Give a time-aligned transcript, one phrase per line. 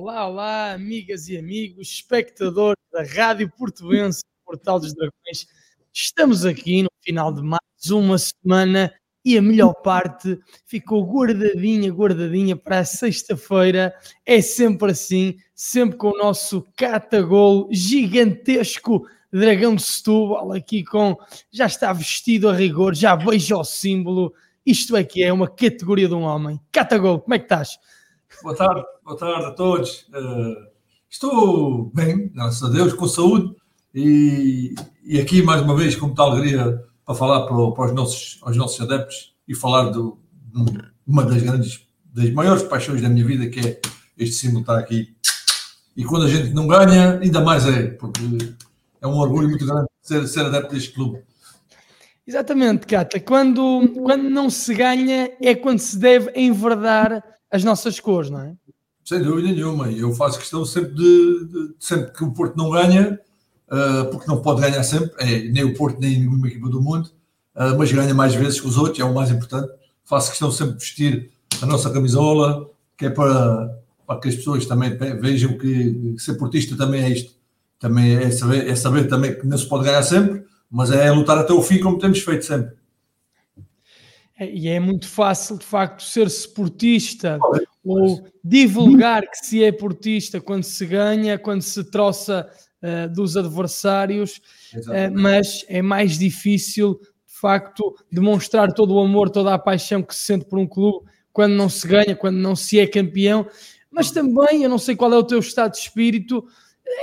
[0.00, 5.48] Olá, olá, amigas e amigos, espectadores da Rádio Portuense, Portal dos Dragões.
[5.92, 8.94] Estamos aqui no final de mais uma semana
[9.24, 13.92] e a melhor parte ficou guardadinha, guardadinha para a sexta-feira.
[14.24, 21.16] É sempre assim, sempre com o nosso catagol gigantesco Dragão de Setúbal, aqui com
[21.50, 24.32] já está vestido a rigor, já vejo o símbolo.
[24.64, 26.60] Isto é que é uma categoria de um homem.
[26.70, 27.76] Catagol, como é que estás?
[28.42, 30.06] Boa tarde, boa tarde a todos.
[30.14, 30.68] Uh,
[31.10, 33.56] estou bem, graças a Deus, com saúde
[33.92, 38.38] e, e aqui mais uma vez com muita alegria para falar para, para os nossos,
[38.42, 39.98] aos nossos adeptos e falar de
[41.04, 43.80] uma das grandes, das maiores paixões da minha vida, que é
[44.16, 45.16] este símbolo estar aqui.
[45.96, 48.20] E quando a gente não ganha, ainda mais é, porque
[49.00, 51.24] é um orgulho muito grande ser, ser adepto deste clube.
[52.28, 53.18] Exatamente, Cata.
[53.18, 58.54] Quando, quando não se ganha é quando se deve enverdar as nossas cores, não é?
[59.02, 59.90] Sem dúvida nenhuma.
[59.90, 63.18] Eu faço questão sempre de, de sempre que o Porto não ganha,
[63.72, 67.06] uh, porque não pode ganhar sempre, é, nem o Porto nem nenhuma equipa do mundo,
[67.56, 69.72] uh, mas ganha mais vezes que os outros, é o mais importante.
[70.04, 71.30] Faço questão sempre de vestir
[71.62, 73.74] a nossa camisola, que é para,
[74.06, 77.32] para que as pessoas também vejam que ser portista também é isto.
[77.78, 81.38] Também é saber, é saber também que não se pode ganhar sempre, mas é lutar
[81.38, 82.76] até o fim como temos feito sempre.
[84.38, 87.38] É, e é muito fácil, de facto, ser esportista
[87.84, 92.48] ou divulgar que se é portista quando se ganha, quando se troça
[92.82, 94.40] uh, dos adversários,
[94.76, 100.14] uh, mas é mais difícil, de facto, demonstrar todo o amor, toda a paixão que
[100.14, 103.46] se sente por um clube quando não se ganha, quando não se é campeão.
[103.90, 106.46] Mas também, eu não sei qual é o teu estado de espírito,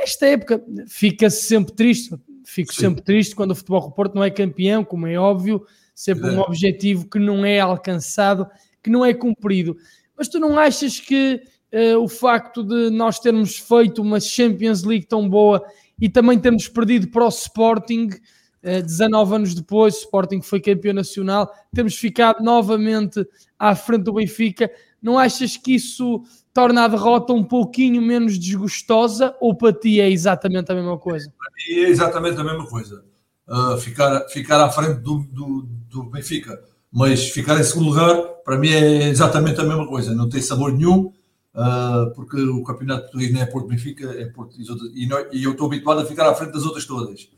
[0.02, 2.16] esta época fica-se sempre triste,
[2.56, 2.82] fico Sim.
[2.82, 7.10] sempre triste quando o Futebol Porto não é campeão, como é óbvio, sempre um objetivo
[7.10, 8.48] que não é alcançado,
[8.82, 9.76] que não é cumprido.
[10.18, 11.42] Mas tu não achas que
[11.74, 15.62] uh, o facto de nós termos feito uma Champions League tão boa
[16.00, 18.20] e também termos perdido para o Sporting, uh,
[18.64, 23.26] eh, 19 anos depois, o Sporting foi campeão nacional, temos ficado novamente
[23.60, 24.72] à frente do Benfica,
[25.06, 26.24] não achas que isso
[26.54, 31.32] torna a derrota um pouquinho menos desgostosa ou para ti é exatamente a mesma coisa?
[31.38, 33.04] Para mim é exatamente a mesma coisa
[33.48, 36.62] uh, ficar, ficar à frente do, do, do, Benfica.
[36.92, 40.16] Mas ficar em segundo lugar, para mim, é exatamente a mesma coisa.
[40.16, 41.14] Não tem sabor nenhum,
[41.54, 44.56] uh, porque o campeonato português não é Porto Benfica, é Porto
[44.94, 47.30] e, não, e eu estou habituado a ficar à frente das outras todas.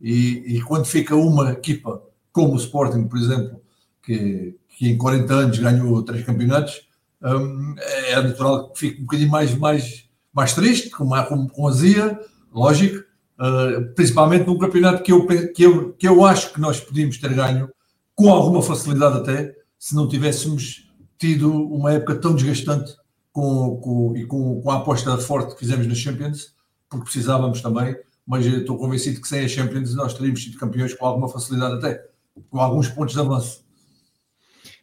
[0.00, 3.60] E, e, quando fica uma equipa, como o Sporting, por exemplo,
[4.02, 6.86] que, que em 40 anos ganhou três campeonatos,
[7.22, 12.18] um, é natural que fique um bocadinho mais, mais, mais triste, com, com, com azia,
[12.52, 13.06] lógico,
[13.40, 17.32] Uh, principalmente num campeonato que eu, que, eu, que eu acho que nós podíamos ter
[17.32, 17.70] ganho,
[18.12, 22.96] com alguma facilidade até, se não tivéssemos tido uma época tão desgastante
[23.32, 26.52] com, com, e com, com a aposta forte que fizemos nas Champions,
[26.88, 27.96] porque precisávamos também,
[28.26, 32.04] mas estou convencido que sem as Champions nós teríamos sido campeões com alguma facilidade até,
[32.50, 33.64] com alguns pontos de avanço.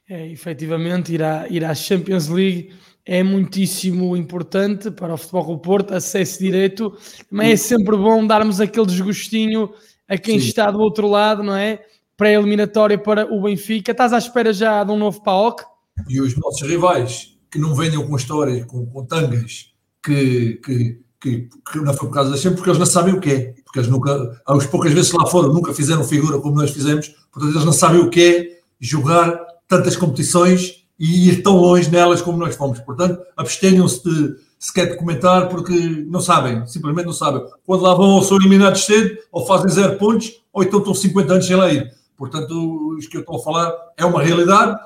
[0.08, 2.72] É, efetivamente, ir, à, ir à Champions League
[3.04, 6.96] é muitíssimo importante para o Futebol do Porto, acesso direto,
[7.30, 9.72] mas é sempre bom darmos aquele desgostinho
[10.08, 10.48] a quem Sim.
[10.48, 11.84] está do outro lado, não é?
[12.16, 13.92] Pré-eliminatória para o Benfica.
[13.92, 15.64] Estás à espera já de um novo PAOC?
[16.08, 19.72] E os nossos rivais, que não venham com histórias, com, com tangas,
[20.04, 23.20] que, que, que, que não foi por causa da sempre, porque eles não sabem o
[23.20, 23.56] que é.
[23.64, 27.54] Porque eles nunca, as poucas vezes lá foram, nunca fizeram figura como nós fizemos, portanto
[27.54, 32.38] eles não sabem o que é jogar tantas competições e ir tão longe nelas como
[32.38, 32.80] nós fomos.
[32.80, 35.74] Portanto, abstenham-se de sequer de comentar porque
[36.08, 37.44] não sabem, simplesmente não sabem.
[37.66, 41.34] Quando lá vão ou são eliminados cedo, ou fazem zero pontos, ou então estão 50
[41.34, 41.92] anos sem lá ir.
[42.18, 44.80] Portanto, isto que eu estou a falar é uma realidade.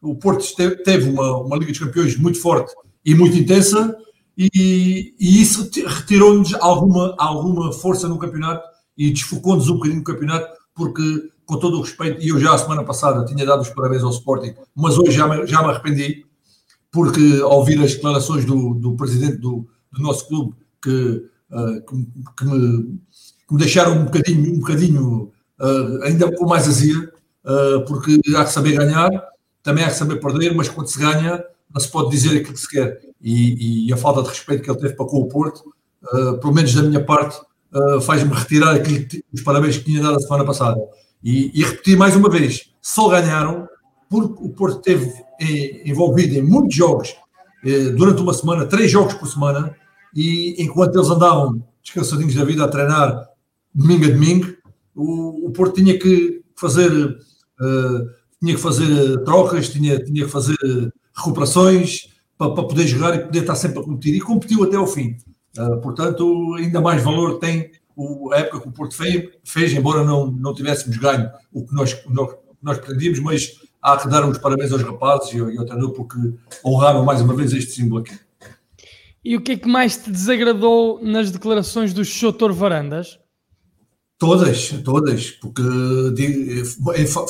[0.00, 0.44] O Porto
[0.82, 2.72] teve uma, uma Liga dos Campeões muito forte
[3.04, 3.94] e muito intensa,
[4.36, 10.48] e, e isso retirou-nos alguma, alguma força no campeonato e desfocou-nos um bocadinho no campeonato,
[10.74, 11.02] porque
[11.50, 14.10] com todo o respeito, e eu já a semana passada tinha dado os parabéns ao
[14.10, 16.24] Sporting, mas hoje já me, já me arrependi,
[16.92, 22.06] porque ao ouvir as declarações do, do presidente do, do nosso clube, que, uh, que,
[22.36, 23.00] que, me,
[23.48, 27.12] que, me, deixaram um bocadinho, um bocadinho uh, ainda com mais azia,
[27.44, 29.10] uh, porque há que saber ganhar,
[29.60, 31.42] também há que saber perder, mas quando se ganha,
[31.74, 33.00] não se pode dizer aquilo que se quer.
[33.20, 35.74] E, e a falta de respeito que ele teve para com o Porto,
[36.40, 37.38] pelo menos da minha parte,
[38.02, 40.80] faz-me retirar aquilo, os parabéns que tinha dado a semana passada.
[41.22, 43.68] E, e repetir mais uma vez: só ganharam
[44.08, 47.14] porque o Porto esteve eh, envolvido em muitos jogos
[47.64, 49.74] eh, durante uma semana, três jogos por semana,
[50.14, 53.28] e enquanto eles andavam descansadinhos da vida a treinar
[53.72, 54.52] domingo a domingo,
[54.94, 60.56] o, o Porto tinha que fazer uh, tinha que fazer trocas, tinha, tinha que fazer
[61.14, 64.14] recuperações para, para, poder jogar e poder estar sempre a competir.
[64.14, 65.16] E competiu até ao fim.
[65.58, 70.04] Uh, portanto, ainda mais valor tem o, a época que o Porto fez, fez, embora
[70.04, 74.38] não, não tivéssemos ganho o que nós, nós, nós pretendíamos, mas há que dar os
[74.38, 76.16] parabéns aos rapazes e, e ao treinador porque
[76.64, 78.18] honraram mais uma vez este símbolo aqui.
[79.22, 83.18] E o que é que mais te desagradou nas declarações do Chotor Varandas?
[84.18, 85.62] Todas, todas, porque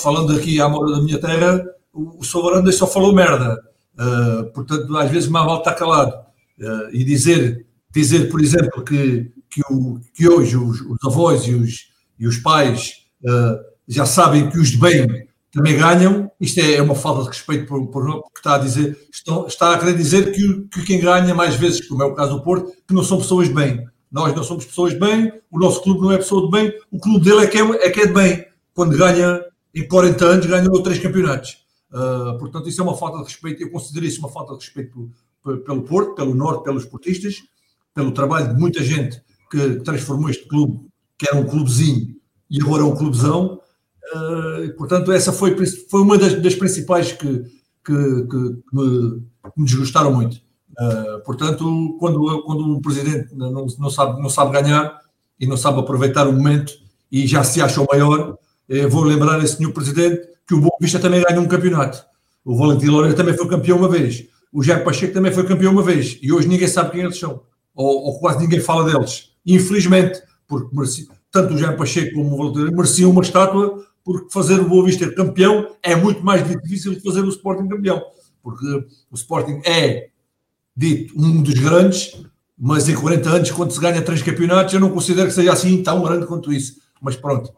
[0.03, 3.61] falando aqui à moda da minha terra, o, o Varandas só falou merda.
[3.95, 6.15] Uh, portanto, às vezes mais vale estar calado.
[6.59, 11.55] Uh, e dizer, dizer, por exemplo, que, que, o, que hoje os, os avós e
[11.55, 13.59] os, e os pais uh,
[13.89, 17.67] já sabem que os de bem também ganham, isto é, é uma falta de respeito
[17.67, 21.35] por, por, porque está a dizer, estão, está a querer dizer que, que, quem ganha
[21.35, 23.85] mais vezes, como é o caso do Porto, que não são pessoas de bem.
[24.13, 26.99] Nós não somos pessoas de bem, o nosso clube não é pessoa de bem, o
[26.99, 28.47] clube dele é que é, é, que é de bem.
[28.73, 29.45] Quando ganha,
[29.75, 31.59] em 40 anos, ganhou três campeonatos.
[31.93, 35.11] Uh, portanto, isso é uma falta de respeito, eu considero isso uma falta de respeito
[35.43, 37.43] pelo Porto, pelo Norte, pelos portistas,
[37.93, 39.21] pelo trabalho de muita gente
[39.51, 40.87] que transformou este clube,
[41.19, 42.17] que era um clubezinho,
[42.51, 43.61] e agora é um clubezão,
[44.13, 45.55] Uh, portanto, essa foi,
[45.89, 47.45] foi uma das, das principais que,
[47.85, 48.37] que, que,
[48.73, 49.23] me,
[49.57, 50.39] me, desgostaram muito.
[50.79, 54.99] Uh, portanto, quando, quando um presidente não, não, sabe, não sabe ganhar
[55.39, 56.73] e não sabe aproveitar o momento
[57.11, 58.37] e já se acha o maior,
[58.69, 62.05] eh, vou lembrar esse senhor presidente que o Boa Vista também ganhou um campeonato.
[62.45, 64.27] O Valentim Loureiro também foi campeão uma vez.
[64.53, 66.19] O Jair Pacheco também foi campeão uma vez.
[66.23, 67.43] E hoje ninguém sabe quem eles são.
[67.75, 69.30] Ou, ou quase ninguém fala deles.
[69.47, 70.75] Infelizmente, porque
[71.31, 75.11] tanto o Jair Pacheco como o Valentim mereciam uma estátua porque fazer o Boa Vista
[75.13, 78.03] campeão é muito mais difícil que fazer o Sporting campeão,
[78.43, 78.67] porque
[79.11, 80.09] o Sporting é
[80.77, 82.21] dito um dos grandes,
[82.59, 85.83] mas em 40 anos, quando se ganha três campeonatos, eu não considero que seja assim
[85.83, 86.81] tão grande quanto isso.
[87.01, 87.53] Mas pronto,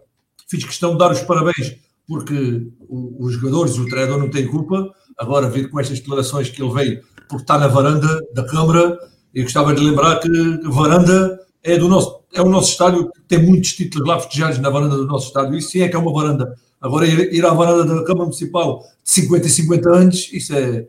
[0.49, 1.76] fiz questão de dar os parabéns,
[2.06, 4.93] porque os jogadores o treinador não têm culpa.
[5.17, 8.99] Agora, vir com estas declarações que ele veio, porque está na varanda da Câmara,
[9.35, 10.28] eu gostava de lembrar que
[10.64, 14.97] varanda é do nosso é o nosso estádio tem muitos títulos lá festejados na varanda
[14.97, 15.56] do nosso estádio.
[15.56, 16.55] Isso sim é que é uma varanda.
[16.81, 20.87] Agora, ir, ir à varanda da Câmara Municipal de 50 e 50 anos, isso é,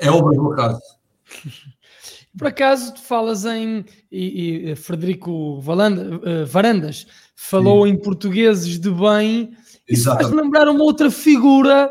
[0.00, 0.80] é obra do acaso.
[2.38, 3.84] Por acaso, tu falas em.
[4.12, 7.92] E, e Frederico Valanda, uh, Varandas falou sim.
[7.92, 9.56] em portugueses de bem.
[9.88, 11.90] Isso faz lembrar uma outra figura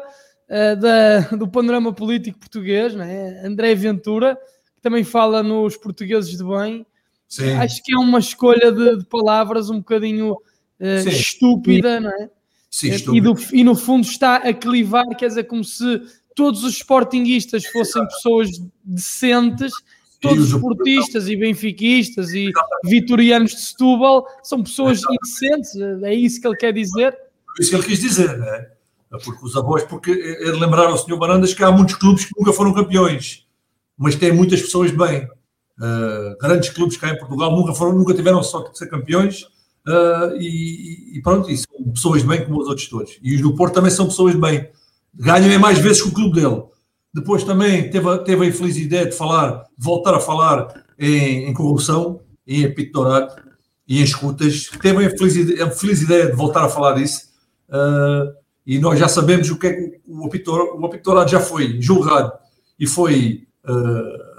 [0.49, 3.41] uh, da, do panorama político português, né?
[3.43, 4.35] André Ventura,
[4.75, 6.85] que também fala nos portugueses de bem.
[7.35, 7.51] Sim.
[7.51, 12.29] Acho que é uma escolha de, de palavras um bocadinho uh, estúpida, não é?
[12.71, 16.01] Sim, eh, e, do, e, no fundo está a clivar, quer dizer, como se
[16.33, 18.49] todos os sportinguistas fossem pessoas
[18.85, 19.73] decentes,
[20.21, 22.53] todos os esportistas e benfiquistas e
[22.85, 27.13] vitorianos de Setúbal são pessoas indecentes, é isso que ele quer dizer?
[27.13, 28.71] É isso que ele quis dizer, não é?
[29.23, 31.17] Porque os avós, porque ele lembraram ao Sr.
[31.17, 33.45] Barandas que há muitos clubes que nunca foram campeões,
[33.97, 35.27] mas têm muitas pessoas bem.
[35.77, 39.41] Uh, grandes clubes cá em Portugal nunca, foram, nunca tiveram só de ser campeões
[39.87, 43.19] uh, e, e, pronto, e são pessoas de bem como os outros todos.
[43.21, 44.69] E os do Porto também são pessoas de bem.
[45.13, 46.63] Ganham é mais vezes que o clube dele.
[47.13, 51.53] Depois também teve, teve a infeliz ideia de falar, de voltar a falar em, em
[51.53, 53.03] corrupção, em apito
[53.87, 54.69] e em escutas.
[54.81, 57.29] Teve a infeliz, a feliz ideia de voltar a falar disso.
[57.69, 58.33] Uh,
[58.65, 62.31] e nós já sabemos o que é que o apito, já foi julgado
[62.79, 63.47] e foi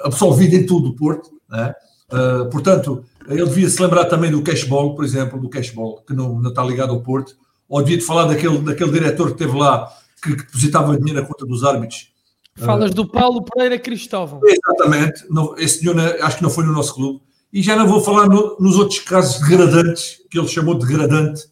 [0.03, 1.31] absolvido em tudo o Porto.
[1.49, 1.75] Né?
[2.13, 6.39] Uh, portanto, ele devia se lembrar também do cashball, por exemplo, do cashball, que não,
[6.39, 7.37] não está ligado ao Porto,
[7.69, 9.89] ou devia de falar daquele, daquele diretor que teve lá,
[10.23, 12.13] que, que depositava dinheiro na conta dos árbitros.
[12.57, 14.41] Falas uh, do Paulo Pereira Cristóvão.
[14.45, 17.21] Exatamente, não, esse senhor acho que não foi no nosso clube.
[17.53, 21.45] E já não vou falar no, nos outros casos degradantes, que ele chamou de degradante.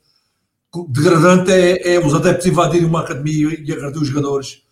[0.89, 4.63] Degradante é, é os adeptos invadirem uma academia e agredir os jogadores.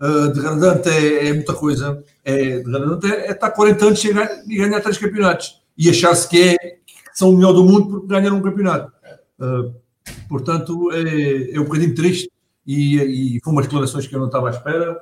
[0.00, 2.02] Uh, degradante é, é, muita coisa.
[2.24, 6.28] É, degradante é, é estar 40 anos e ganhar, e ganhar três campeonatos e achar-se
[6.28, 8.92] que, é, que são o melhor do mundo porque ganharam um campeonato.
[9.38, 9.74] Uh,
[10.28, 12.30] portanto, é, é um bocadinho triste
[12.66, 14.98] e, e foi umas declarações que eu não estava à espera.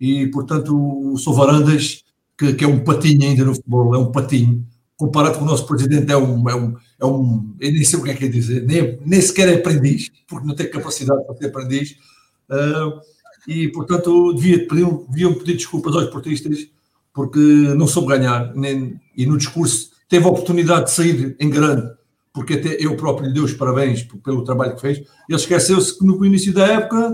[0.00, 0.74] E, portanto,
[1.12, 2.04] o Sovarandas,
[2.38, 4.66] que, que é um patinho ainda no futebol, é um patinho,
[4.96, 6.48] comparado com o nosso presidente, é um.
[6.48, 9.20] É um, é um eu nem sei o que é que é dizer, nem, nem
[9.20, 11.96] sequer é aprendiz, porque não tem capacidade para ser aprendiz.
[12.50, 13.00] Uh,
[13.46, 16.68] e, portanto, devia pedir, deviam pedir desculpas aos portistas
[17.12, 21.88] porque não soube ganhar nem, e no discurso teve a oportunidade de sair em grande,
[22.32, 24.98] porque até eu próprio lhe dei os parabéns pelo trabalho que fez.
[24.98, 27.10] Ele esqueceu-se que no início da época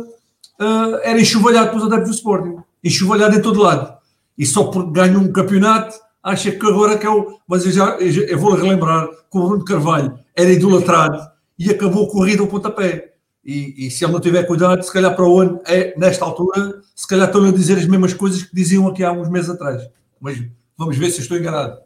[0.61, 3.97] uh, era enxovalhado pelos adeptos do Sporting, enxovalhado em todo lado.
[4.37, 7.38] E só porque ganhou um campeonato, acha que agora que é o.
[7.49, 11.18] Mas eu, já, eu vou relembrar que o Bruno Carvalho era idolatrado
[11.59, 13.15] e acabou corrida ao pontapé.
[13.47, 16.83] E, e, se ele não tiver cuidado, se calhar para o ano, é, nesta altura,
[16.97, 19.88] se calhar estão a dizer as mesmas coisas que diziam aqui há uns meses atrás.
[20.21, 20.43] mas
[20.76, 21.79] vamos ver se estou enganado.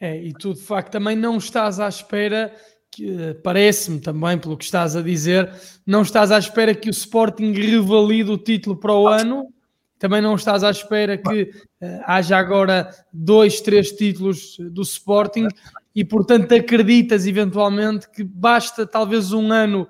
[0.00, 2.54] É, e tu de facto também não estás à espera
[2.90, 5.52] que parece-me também, pelo que estás a dizer,
[5.84, 9.52] não estás à espera que o Sporting revalide o título para o ano,
[9.98, 15.48] também não estás à espera que uh, haja agora dois, três títulos do Sporting
[15.94, 19.88] e, portanto, acreditas eventualmente que basta talvez um ano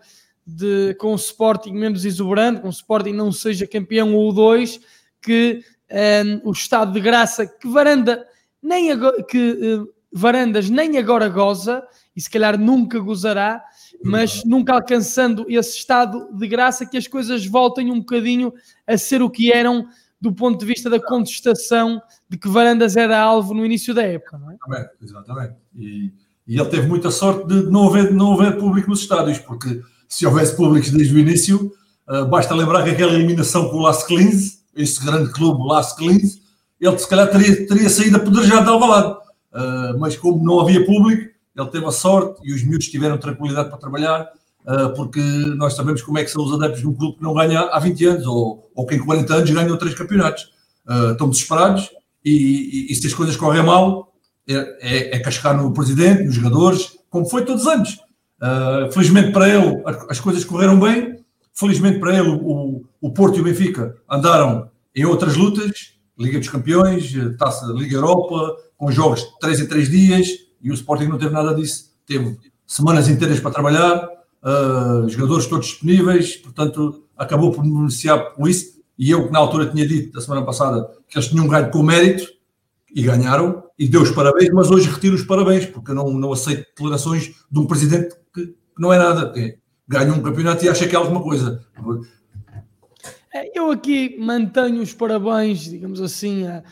[0.49, 4.81] de, com o Sporting menos exuberante, com o Sporting não seja campeão ou dois,
[5.21, 8.27] que um, eh, o estado de graça que Varanda
[8.63, 11.83] nem agora, que uh, Varandas nem agora goza
[12.17, 13.63] e se calhar nunca gozará,
[14.03, 18.53] mas nunca alcançando esse estado de graça que as coisas voltem um bocadinho
[18.87, 19.87] a ser o que eram
[20.21, 24.39] do ponto de vista da contestação de que Varandas era alvo no início da época,
[24.39, 24.55] não é?
[24.55, 25.55] Exatamente, exatamente.
[25.77, 26.13] E,
[26.47, 30.27] e ele teve muita sorte de não haver, não haver público nos estádios, porque se
[30.27, 31.73] houvesse públicos desde o início,
[32.09, 36.41] uh, basta lembrar que aquela eliminação com o Las Clins, esse grande clube Las Clins,
[36.81, 39.17] ele se calhar teria, teria saído apedrejado de Alvalade.
[39.53, 43.69] Uh, mas como não havia público, ele teve a sorte e os miúdos tiveram tranquilidade
[43.69, 44.29] para trabalhar,
[44.65, 45.21] uh, porque
[45.57, 47.79] nós sabemos como é que são os adeptos de um clube que não ganha há
[47.81, 50.45] 20 anos, ou, ou que em 40 anos ganhou três campeonatos.
[50.87, 51.91] Uh, estão desesperados
[52.25, 54.13] e, e, e, se as coisas correm mal,
[54.49, 57.99] é, é, é, cascar no presidente, nos jogadores, como foi todos os anos.
[58.41, 61.19] Uh, felizmente para ele, as coisas correram bem.
[61.53, 66.49] Felizmente para ele, o, o Porto e o Benfica andaram em outras lutas, Liga dos
[66.49, 70.29] Campeões, Taça Liga Europa, com jogos de 3 em 3 dias,
[70.61, 71.93] e o Sporting não teve nada disso.
[72.07, 74.09] Teve semanas inteiras para trabalhar,
[74.43, 78.79] uh, jogadores todos disponíveis, portanto, acabou por beneficiar com isso.
[78.99, 81.83] E eu, que na altura tinha dito, da semana passada, que eles tinham ganho com
[81.83, 82.29] mérito,
[82.95, 86.33] e ganharam, e deu os parabéns, mas hoje retiro os parabéns, porque eu não, não
[86.33, 88.17] aceito declarações de um presidente
[88.79, 91.65] não é nada, que ganha um campeonato e acha que é alguma coisa.
[93.35, 96.63] É, eu aqui mantenho os parabéns, digamos assim, a,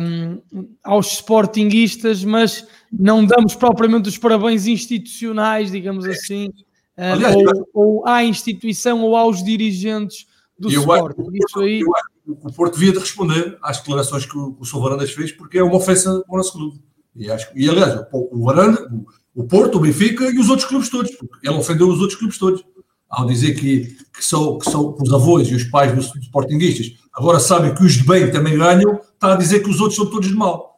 [0.00, 0.40] um,
[0.82, 6.48] aos sportinguistas, mas não damos propriamente os parabéns institucionais, digamos assim,
[6.96, 10.26] uh, Aliás, ou, ou, à instituição ou aos dirigentes
[10.58, 11.28] do Sporting.
[11.32, 11.80] Isso aí...
[11.80, 15.32] Eu acho que o Porto devia de responder às declarações que o, o Varandas fez,
[15.32, 16.80] porque é uma ofensa ao nosso clube.
[17.14, 18.90] E, acho, e aliás, o, Varanda,
[19.34, 22.38] o, Porto, o Benfica e os outros clubes todos, porque ele ofendeu os outros clubes
[22.38, 22.64] todos
[23.08, 27.38] ao dizer que, que, são, que são os avós e os pais dos sportinguistas agora
[27.38, 30.28] sabem que os de bem também ganham, está a dizer que os outros são todos
[30.28, 30.72] de mal.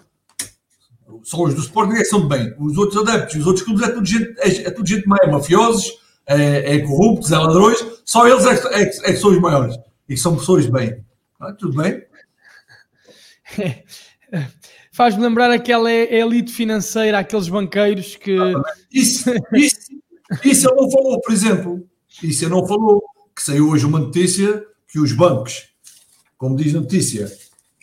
[1.22, 2.54] Só os do Sporting é que são de bem.
[2.58, 5.30] Os outros adeptos, os outros clubes é tudo gente, é, é tudo gente má, é
[5.30, 5.90] mafiosos,
[6.26, 9.74] é, é corruptos, é ladrões, só eles é, é, é que são os maiores
[10.08, 11.02] e que são pessoas de bem.
[11.40, 12.02] Ah, tudo bem?
[14.94, 18.36] Faz-me lembrar aquela elite financeira, aqueles banqueiros que.
[18.92, 19.76] Isso, isso,
[20.44, 21.88] isso ele não falou, por exemplo.
[22.22, 23.02] Isso ele não falou.
[23.34, 25.64] Que saiu hoje uma notícia que os bancos,
[26.38, 27.28] como diz a notícia,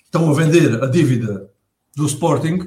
[0.06, 1.50] estão a vender a dívida
[1.98, 2.60] do Sporting.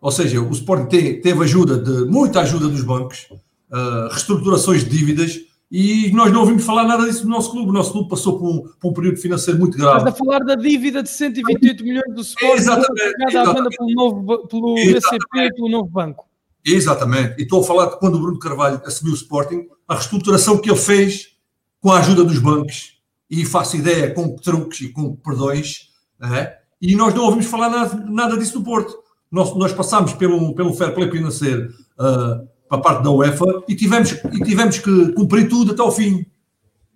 [0.00, 3.28] Ou seja, o Sporting teve ajuda, de muita ajuda dos bancos,
[3.70, 7.70] uh, reestruturações de dívidas, e nós não ouvimos falar nada disso no nosso clube.
[7.70, 9.98] O nosso clube passou por um, por um período financeiro muito grave.
[9.98, 13.76] Estás a falar da dívida de 128 milhões do Sporting, exatamente, exatamente.
[13.76, 16.28] pelo, novo, pelo BCP e pelo novo banco.
[16.64, 17.34] Exatamente.
[17.38, 20.70] E estou a falar de quando o Bruno Carvalho assumiu o Sporting, a reestruturação que
[20.70, 21.34] ele fez
[21.80, 22.94] com a ajuda dos bancos,
[23.30, 25.90] e faço ideia com truques e com perdões,
[26.22, 26.58] é?
[26.80, 28.94] e nós não ouvimos falar nada, nada disso no Porto.
[29.30, 34.12] Nós, nós passámos pelo, pelo fair play financeiro uh, a parte da UEFA e tivemos,
[34.12, 36.26] e tivemos que cumprir tudo até ao fim.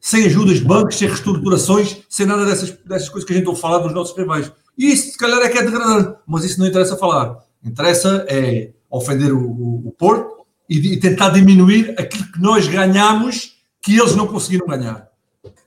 [0.00, 3.60] Sem ajudas de bancos, sem reestruturações, sem nada dessas, dessas coisas que a gente ouve
[3.60, 4.50] falar dos nossos rivais.
[4.76, 7.36] Isso, se calhar, é que é degradante, mas isso não interessa falar.
[7.64, 13.56] Interessa é ofender o, o, o Porto e, e, tentar diminuir aquilo que nós ganhamos
[13.82, 15.08] que eles não conseguiram ganhar.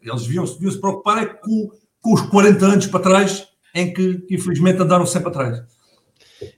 [0.01, 4.25] Eles deviam, deviam se preocupar é com, com, os 40 anos para trás em que
[4.29, 5.61] infelizmente andaram sempre atrás.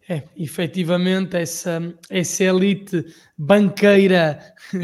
[0.08, 3.06] É, efetivamente, essa, essa elite
[3.38, 4.40] banqueira
[4.72, 4.80] que,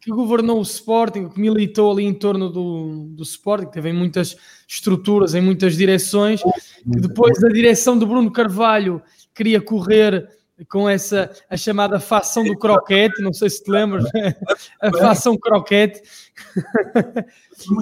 [0.00, 4.36] que, governou o Sporting, que militou ali em torno do, do Sporting, que teve muitas
[4.68, 9.02] estruturas, em muitas direções, que depois da direção de Bruno Carvalho
[9.34, 10.28] queria correr
[10.68, 14.04] com essa a chamada fação do croquete, não sei se te lembras,
[14.80, 16.02] a fação croquete.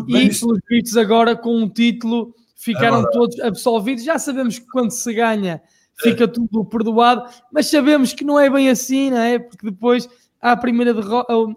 [0.08, 4.04] e pelos vistos agora com um título ficaram todos absolvidos.
[4.04, 5.60] Já sabemos que quando se ganha
[6.02, 9.38] fica tudo perdoado, mas sabemos que não é bem assim, não é?
[9.38, 10.08] Porque depois
[10.40, 10.94] há, primeira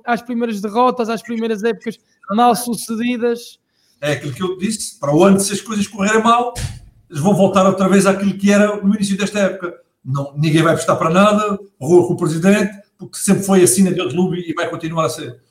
[0.06, 1.98] as primeiras derrotas, as primeiras épocas
[2.32, 3.60] mal sucedidas.
[4.02, 6.54] É aquilo que eu disse, para o ano se as coisas correrem mal,
[7.10, 10.76] eles vão voltar outra vez àquilo que era no início desta época não, ninguém vai
[10.76, 14.70] prestar para nada, rua com o presidente, porque sempre foi assim naquele clube e vai
[14.70, 15.42] continuar a ser.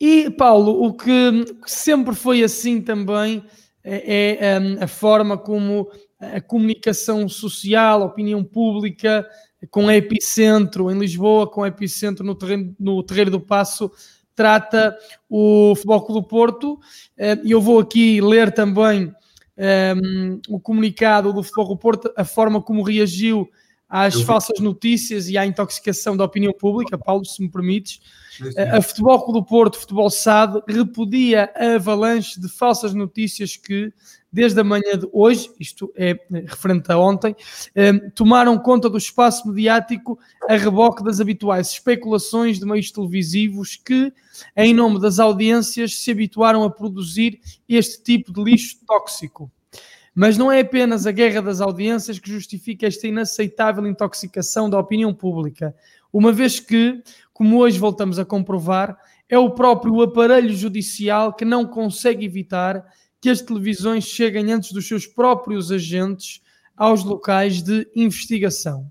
[0.00, 3.42] E Paulo, o que sempre foi assim também
[3.82, 9.26] é, é um, a forma como a comunicação social, a opinião pública,
[9.70, 13.90] com epicentro em Lisboa, com epicentro no terreno, no terreiro do Passo,
[14.34, 14.96] trata
[15.28, 16.80] o Futebol Clube do Porto.
[17.16, 19.12] Eh, e eu vou aqui ler também um,
[19.56, 23.48] ehm, o comunicado do Futebol Clube do Porto, a forma como reagiu
[23.88, 26.98] às falsas notícias e à intoxicação da opinião pública.
[26.98, 28.00] Paulo, se me permites.
[28.72, 33.92] A Futebol Clube do Porto, Futebol SAD, repudia a avalanche de falsas notícias que,
[34.36, 37.34] desde a manhã de hoje, isto é referente a ontem,
[37.74, 44.12] eh, tomaram conta do espaço mediático a reboque das habituais especulações de meios televisivos que,
[44.54, 49.50] em nome das audiências, se habituaram a produzir este tipo de lixo tóxico.
[50.14, 55.14] Mas não é apenas a guerra das audiências que justifica esta inaceitável intoxicação da opinião
[55.14, 55.74] pública,
[56.12, 57.02] uma vez que,
[57.32, 58.98] como hoje voltamos a comprovar,
[59.30, 62.84] é o próprio aparelho judicial que não consegue evitar
[63.26, 66.40] que as televisões cheguem antes dos seus próprios agentes
[66.76, 68.86] aos locais de investigação.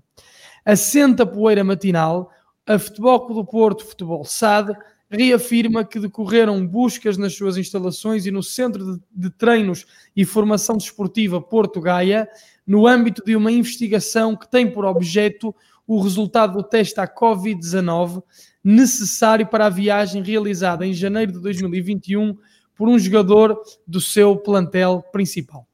[0.62, 2.30] Assenta poeira matinal,
[2.66, 4.76] a Futebol Clube do Porto Futebol SAD
[5.10, 11.40] reafirma que decorreram buscas nas suas instalações e no Centro de, Treinos e Formação Desportiva
[11.40, 12.28] Porto Gaia,
[12.66, 15.54] no âmbito de uma investigação que tem por objeto
[15.86, 18.22] o resultado do teste à Covid-19
[18.62, 22.36] necessário para a viagem realizada em janeiro de 2021
[22.76, 25.66] por um jogador do seu plantel principal.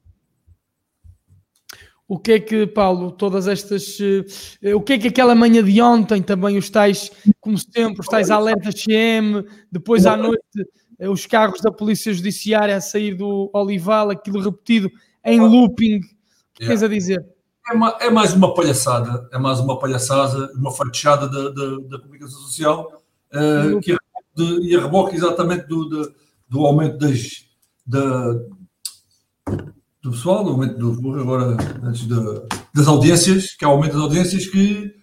[2.06, 3.99] O que é que, Paulo, todas estas.
[3.99, 8.06] Uh, o que é que aquela manhã de ontem também, os tais, como sempre, os
[8.06, 10.42] tais alertas CM, depois à noite
[11.00, 14.90] uh, os carros da Polícia Judiciária a sair do Olival, aquilo repetido
[15.25, 15.99] em looping.
[15.99, 16.00] O
[16.54, 17.25] que tens a dizer?
[17.71, 21.99] É, uma, é, mais uma palhaçada, é mais uma palhaçada, uma fachada da, da, da
[21.99, 23.97] comunicação social uh, que
[24.35, 26.14] de, e a reboque exatamente do, de,
[26.52, 27.46] do aumento das,
[27.87, 28.35] da,
[30.03, 32.14] do pessoal, do aumento do, agora, antes de,
[32.74, 34.94] das audiências, que é o aumento das audiências, que,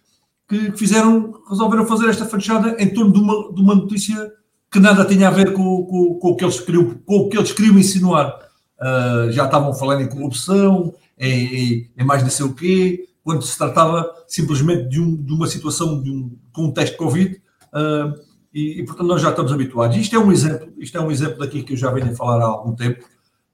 [0.47, 4.31] que fizeram, resolveram fazer esta fachada em torno de uma, de uma notícia
[4.71, 7.37] que nada tinha a ver com, com, com, o, que eles queriam, com o que
[7.37, 8.37] eles queriam insinuar.
[8.79, 13.57] Uh, já estavam falando em corrupção, em, em, mais não sei o quê, quando se
[13.57, 17.41] tratava simplesmente de, um, de uma situação de um, de Covid.
[17.73, 19.97] Uh, e, e, portanto, nós já estamos habituados.
[19.97, 22.43] Isto é um exemplo, isto é um exemplo daquilo que eu já venho a falar
[22.43, 23.05] há algum tempo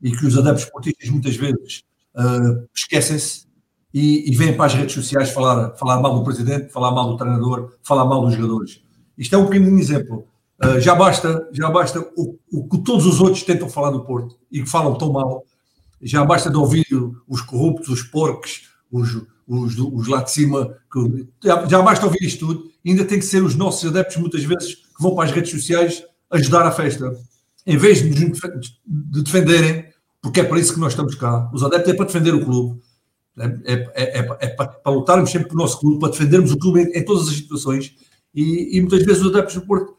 [0.02, 1.84] e que os adeptos esportistas muitas vezes
[2.16, 3.46] uh, esquecem-se
[3.94, 7.18] e, e, vêm para as redes sociais falar, falar mal do presidente, falar mal do
[7.18, 8.82] treinador, falar mal dos jogadores.
[9.18, 10.28] Isto é um pequeno exemplo.
[10.64, 14.38] Uh, já basta, já basta o, o, que todos os outros tentam falar do Porto
[14.52, 15.44] e que falam tão mal.
[16.02, 16.86] Já basta de ouvir
[17.28, 20.76] os corruptos, os porcos, os, os, os lá de cima.
[20.92, 22.72] Que, já, já basta ouvir isto tudo.
[22.86, 26.04] Ainda tem que ser os nossos adeptos, muitas vezes, que vão para as redes sociais
[26.32, 27.12] ajudar a festa
[27.66, 28.32] em vez de,
[28.86, 29.86] de defenderem,
[30.22, 32.80] porque é para isso que nós estamos cá, os adeptos é para defender o clube,
[33.38, 36.82] é, é, é, é para, para, lutarmos sempre pelo nosso clube, para defendermos o clube
[36.82, 37.94] em, em todas as situações,
[38.34, 39.96] e, e, muitas vezes os adeptos do Porto,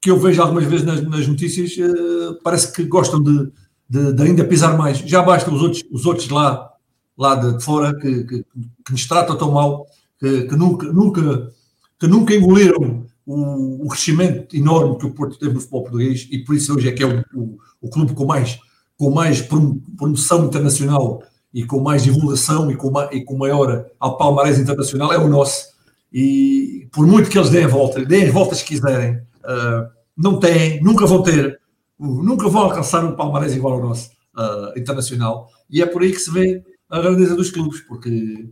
[0.00, 3.50] que eu vejo algumas vezes nas, nas notícias, uh, parece que gostam de,
[3.88, 4.98] de, de, ainda pisar mais.
[4.98, 6.70] Já basta os outros, os outros lá,
[7.18, 8.44] lá de fora que, que,
[8.84, 9.86] que nos tratam tão mal,
[10.18, 11.52] que, que, nunca, nunca,
[11.98, 16.38] que nunca engoliram o, o, crescimento enorme que o Porto teve no futebol português e
[16.38, 18.58] por isso hoje é que é o, o, o clube com mais,
[18.98, 21.22] com mais promoção internacional
[21.54, 25.28] e com mais divulgação e com, ma, e com maior ao palmarés internacional é o
[25.28, 25.68] nosso.
[26.12, 30.40] E por muito que eles deem a volta, deem as voltas que quiserem, uh, não
[30.40, 31.60] têm, nunca vão ter,
[32.00, 35.48] uh, nunca vão alcançar um palmarés igual ao nosso uh, internacional.
[35.70, 38.50] E é por aí que se vê a grandeza dos clubes, porque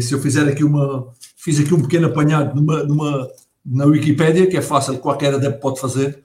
[0.00, 3.28] se eu fizer aqui uma, fiz aqui um pequeno apanhado numa, numa
[3.70, 6.24] na Wikipédia, que é fácil, qualquer adepto pode fazer,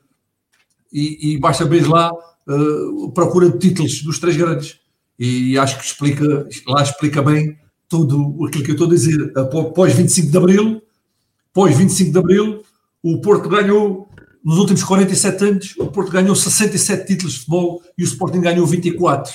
[0.91, 2.11] e, e basta ver lá
[2.47, 4.79] uh, procura de títulos dos três grandes.
[5.19, 9.33] E acho que explica, lá explica bem tudo aquilo que eu estou a dizer.
[9.37, 10.81] Após 25 de Abril,
[11.53, 12.63] pós 25 de Abril,
[13.01, 14.09] o Porto ganhou,
[14.43, 18.65] nos últimos 47 anos, o Porto ganhou 67 títulos de futebol e o Sporting ganhou
[18.65, 19.33] 24.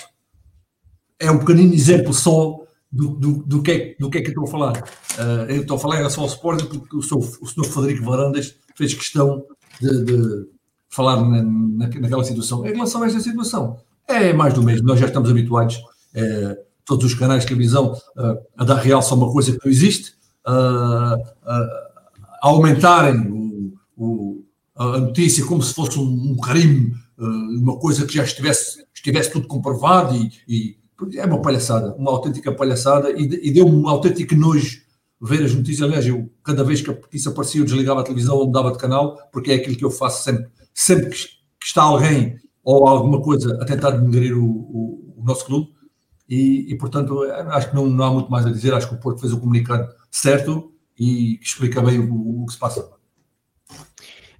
[1.21, 4.31] É um pequenino exemplo só do, do, do, que, é, do que é que eu
[4.31, 4.79] estou a falar.
[5.18, 8.05] Uh, eu estou a falar em relação ao Sporting porque o, seu, o senhor Frederico
[8.05, 9.44] Varandas fez questão
[9.81, 10.48] de, de
[10.88, 12.66] falar na, na, naquela situação.
[12.66, 14.87] Em relação a esta situação, é mais do mesmo.
[14.87, 15.79] Nós já estamos habituados,
[16.14, 19.70] é, todos os canais de televisão, uh, a dar realce a uma coisa que não
[19.70, 20.14] existe,
[20.46, 28.07] uh, a aumentarem o, o, a notícia como se fosse um, um crime, uma coisa
[28.07, 30.79] que já estivesse, estivesse tudo comprovado e, e
[31.15, 34.81] é uma palhaçada, uma autêntica palhaçada e, e deu-me um autêntico nojo
[35.21, 35.83] ver as notícias.
[35.83, 39.17] Aliás, eu, cada vez que isso aparecia, eu desligava a televisão ou mudava de canal,
[39.33, 40.49] porque é aquilo que eu faço sempre.
[40.75, 41.25] Sempre que,
[41.61, 45.73] que está alguém ou alguma coisa a tentar denegrir o, o, o, nosso clube,
[46.29, 48.75] e, e, portanto, acho que não, não, há muito mais a dizer.
[48.75, 52.59] Acho que o Porto fez o comunicado certo e explica bem o, o que se
[52.59, 52.87] passa.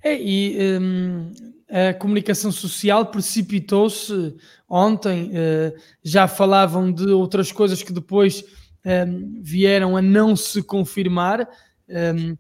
[0.03, 1.33] É, e um,
[1.71, 4.35] a comunicação social precipitou-se
[4.69, 5.31] ontem.
[5.31, 8.45] Uh, já falavam de outras coisas que depois
[8.85, 11.49] um, vieram a não se confirmar,
[11.89, 12.37] um,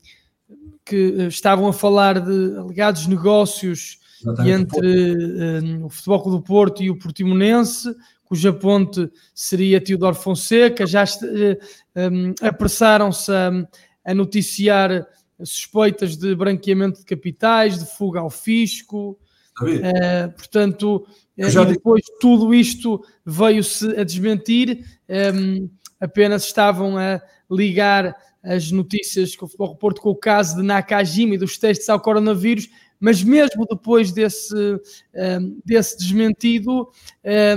[0.84, 3.98] que estavam a falar de alegados negócios
[4.44, 11.04] entre o Futebol Clube do Porto e o Portimonense, cuja ponte seria Teodoro Fonseca, já
[12.42, 13.50] apressaram-se a,
[14.04, 15.06] a, noticiar
[15.44, 19.18] suspeitas de branqueamento de capitais, de fuga ao fisco.
[19.60, 24.84] Uh, portanto, uh, depois tudo isto veio-se a desmentir,
[25.34, 25.68] um,
[26.00, 27.20] apenas estavam a
[27.50, 31.88] ligar as notícias com o Futebol Porto com o caso de Nakajima e dos testes
[31.88, 32.68] ao coronavírus,
[33.00, 36.88] mas mesmo depois desse, um, desse desmentido,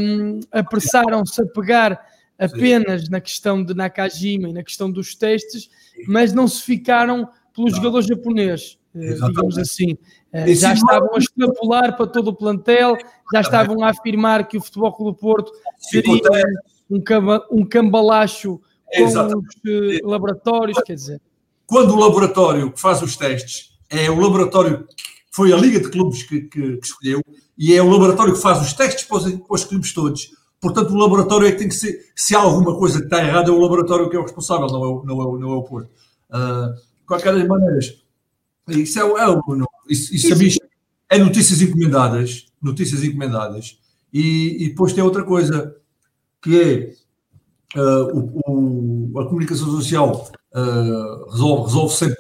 [0.01, 2.03] um, apressaram-se a pegar
[2.37, 3.11] apenas Sim.
[3.11, 5.69] na questão de Nakajima e na questão dos testes,
[6.07, 7.75] mas não se ficaram pelo não.
[7.75, 9.35] jogador japonês, eh, Exatamente.
[9.35, 9.91] digamos assim.
[10.33, 12.97] Uh, já estavam a extrapolar para todo o plantel,
[13.33, 16.13] já estavam a afirmar que o Futebol Clube do Porto seria
[16.89, 17.01] um,
[17.51, 18.59] um cambalacho
[18.95, 21.21] com os uh, laboratórios, quer dizer.
[21.65, 24.87] Quando o laboratório que faz os testes é o laboratório
[25.31, 27.21] foi a Liga de Clubes que, que, que, escolheu
[27.57, 30.31] e é o laboratório que faz os testes para os, para os, clubes todos.
[30.59, 32.11] Portanto, o laboratório é que tem que ser.
[32.15, 34.83] Se há alguma coisa que está errada, é o laboratório que é o responsável, não
[34.83, 35.89] é o, não é o, não é o Porto.
[36.29, 38.01] Uh, qualquer das maneiras,
[38.69, 39.25] isso é, é,
[39.89, 40.59] isso, isso, isso.
[41.09, 42.45] é notícias encomendadas.
[42.61, 43.77] Notícias encomendadas.
[44.13, 45.75] E, e, depois tem outra coisa,
[46.41, 46.95] que
[47.75, 52.17] é uh, o, o, a comunicação social uh, resolve, resolve sempre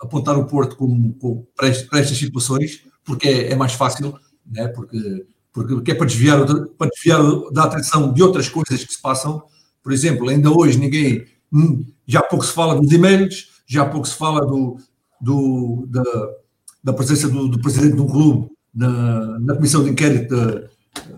[0.00, 4.18] apontar o Porto como, como para, estas, para, estas situações, porque é, é mais fácil,
[4.44, 4.68] né?
[4.68, 6.44] porque, porque é para desviar,
[6.76, 7.22] para desviar
[7.52, 9.42] da atenção de outras coisas que se passam.
[9.82, 14.14] Por exemplo, ainda hoje ninguém, hum, já pouco se fala dos e-mails, já pouco se
[14.14, 14.76] fala do,
[15.18, 16.02] do, da,
[16.84, 20.34] da presença do, do, presidente de um clube na, na comissão de inquérito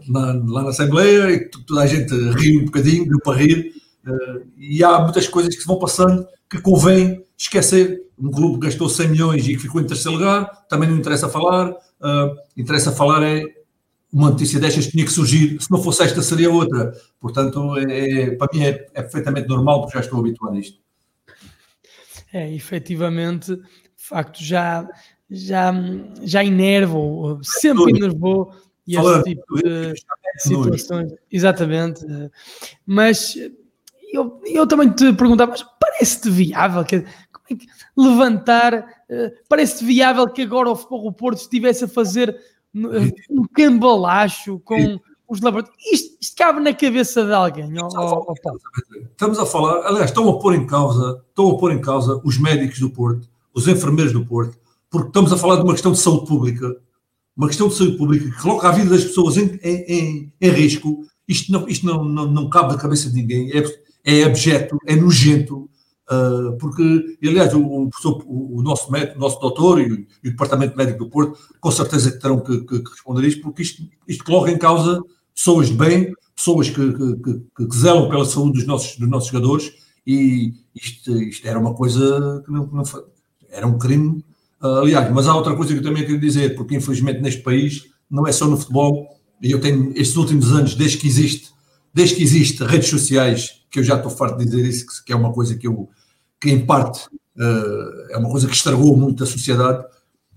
[0.09, 3.73] na, lá na Assembleia, e toda a gente ri um bocadinho, deu para rir,
[4.07, 8.03] uh, e há muitas coisas que se vão passando que convém esquecer.
[8.17, 11.29] Um clube que gastou 100 milhões e que ficou em terceiro lugar, também não interessa
[11.29, 11.71] falar.
[11.73, 13.43] Uh, interessa falar é
[14.13, 15.61] uma notícia destas tinha que surgir.
[15.61, 16.93] Se não fosse esta, seria outra.
[17.19, 20.84] Portanto, é, é para mim é, é, perfeitamente normal, porque já estou habituado a isto.
[22.35, 23.63] É, efetivamente, de
[23.97, 24.89] facto, já,
[25.31, 25.73] já,
[26.21, 28.53] já enervo, sempre enervou
[28.85, 29.95] e esse tipo de
[30.39, 31.13] situações.
[31.31, 32.05] Exatamente.
[32.85, 33.37] Mas
[34.13, 37.03] eu, eu também te perguntava, mas parece-te viável que, é
[37.55, 37.67] que
[37.97, 42.31] levantar, uh, parece-te viável que agora o Futebol Porto estivesse a fazer
[42.75, 44.99] uh, um cambalacho com
[45.35, 45.83] os laboratórios.
[45.93, 48.35] Isto, isto, cabe na cabeça de alguém, ó, ó, ó,
[49.11, 52.39] Estamos a falar, aliás, estão a pôr em causa, estão a pôr em causa os
[52.39, 54.57] médicos do Porto, os enfermeiros do Porto,
[54.91, 56.77] porque estamos a falar de uma questão de saúde pública,
[57.37, 60.51] uma questão de saúde pública que coloca a vida das pessoas em, em, em, em
[60.51, 61.05] risco.
[61.27, 63.51] Isto, não, isto não, não, não cabe na cabeça de ninguém.
[63.53, 63.65] É,
[64.05, 65.69] é abjeto, é nojento,
[66.11, 67.91] uh, porque, aliás, o, o,
[68.59, 71.71] o, nosso médico, o nosso doutor e o, e o, Departamento Médico do Porto, com
[71.71, 75.03] certeza que terão que, que, que responder isto, porque isto, isto coloca em causa
[75.35, 79.73] pessoas de bem, pessoas que, que, que, zelam pela saúde dos nossos, dos nossos jogadores,
[80.07, 83.03] e isto, isto era uma coisa que não, não foi,
[83.51, 84.25] era um crime.
[84.63, 87.85] Uh, aliás, mas há outra coisa que eu também quero dizer, porque infelizmente neste país,
[88.11, 89.09] não é só no futebol,
[89.43, 91.51] e eu tenho estes últimos anos, desde que existe,
[91.93, 95.17] desde que existe redes sociais que eu já estou farto de dizer isso, que é
[95.17, 95.89] uma coisa que eu,
[96.41, 99.85] que em parte uh, é uma coisa que estragou muito a sociedade.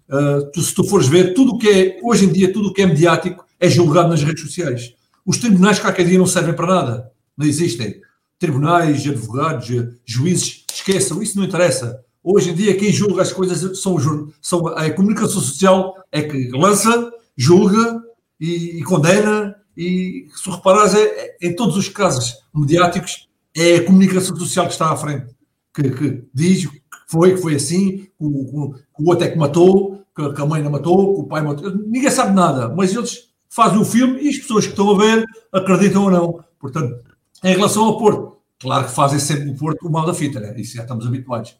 [0.09, 2.73] Uh, tu, se tu fores ver, tudo o que é, hoje em dia, tudo o
[2.73, 4.93] que é mediático é julgado nas redes sociais.
[5.25, 7.11] Os tribunais, qualquer dia, não servem para nada.
[7.37, 8.01] Não existem.
[8.39, 9.67] Tribunais, advogados,
[10.05, 11.99] juízes, esqueçam, isso não interessa.
[12.23, 13.97] Hoje em dia, quem julga as coisas são,
[14.41, 18.01] são a comunicação social é que lança, julga
[18.39, 19.55] e, e condena.
[19.75, 24.73] E se reparares, é, é, em todos os casos mediáticos, é a comunicação social que
[24.73, 25.27] está à frente,
[25.73, 30.03] que, que diz que foi, que foi assim, que o, o outro é que matou,
[30.15, 31.75] que, que a mãe não matou, que o pai matou.
[31.75, 33.26] Ninguém sabe nada, mas eles
[33.57, 36.43] fazem o filme e as pessoas que estão a ver acreditam ou não.
[36.59, 37.03] Portanto,
[37.43, 40.53] em relação ao Porto, claro que fazem sempre o Porto o mal da fita, né?
[40.55, 41.57] isso já estamos habituados.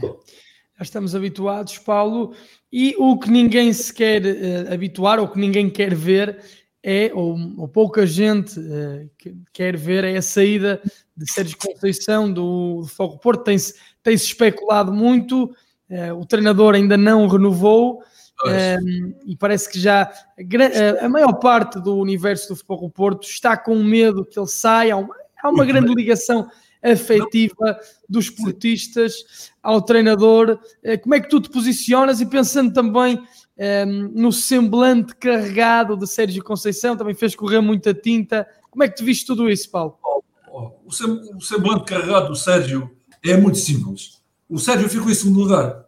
[0.00, 2.34] Já estamos habituados, Paulo,
[2.72, 6.38] e o que ninguém se quer uh, habituar, ou que ninguém quer ver,
[6.80, 10.80] é, ou, ou pouca gente uh, que quer ver, é a saída
[11.16, 13.42] de Sérgio Conceição do, do Foco Porto.
[13.42, 15.46] Tem-se tem -se especulado muito,
[15.90, 18.04] uh, o treinador ainda não renovou
[18.46, 23.26] um, e parece que já a, a, maior parte do universo do futebol do Porto
[23.26, 24.94] está com medo que ele saia.
[24.94, 26.48] Há uma, há uma grande ligação
[26.80, 30.58] afetiva dos portistas ao treinador.
[30.84, 33.20] Eh, como é que tu te posicionas e pensando também
[33.58, 38.46] um, no semblante carregado de Sérgio Conceição, também fez correr muita tinta.
[38.70, 39.98] Como é que tu viste tudo isso, Paulo?
[40.04, 42.88] Oh, oh, o semblante carregado do Sérgio
[43.24, 44.22] é muito simples.
[44.48, 45.87] O Sérgio ficou em segundo lugar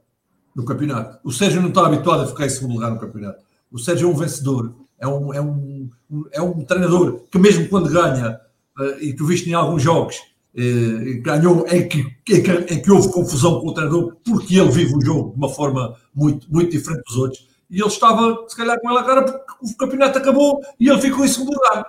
[0.55, 1.19] no campeonato.
[1.25, 3.43] O Sérgio não está habituado a ficar em segundo lugar no campeonato.
[3.71, 5.89] O Sérgio é um vencedor, é um, é um,
[6.33, 8.41] é um treinador que, mesmo quando ganha,
[8.79, 12.91] uh, e tu viste em alguns jogos, uh, ganhou em que, em que, em que
[12.91, 16.71] houve confusão com o treinador, porque ele vive o jogo de uma forma muito, muito
[16.71, 17.49] diferente dos outros.
[17.71, 21.25] E ele estava, se calhar, com ela cara, porque o campeonato acabou e ele ficou
[21.25, 21.87] em segundo lugar.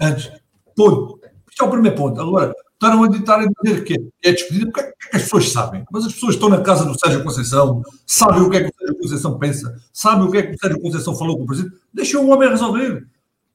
[0.00, 0.30] Antes,
[0.76, 1.23] ponto.
[1.54, 2.20] Isto é o primeiro ponto.
[2.20, 5.84] Agora, Estaram a ditar a dizer que é despedido, porque é que as pessoas sabem.
[5.90, 8.74] Mas as pessoas estão na casa do Sérgio Conceição, sabem o que é que o
[8.76, 11.76] Sérgio Conceição pensa, sabem o que é que o Sérgio Conceição falou com o presidente.
[11.92, 13.06] Deixa o homem resolver.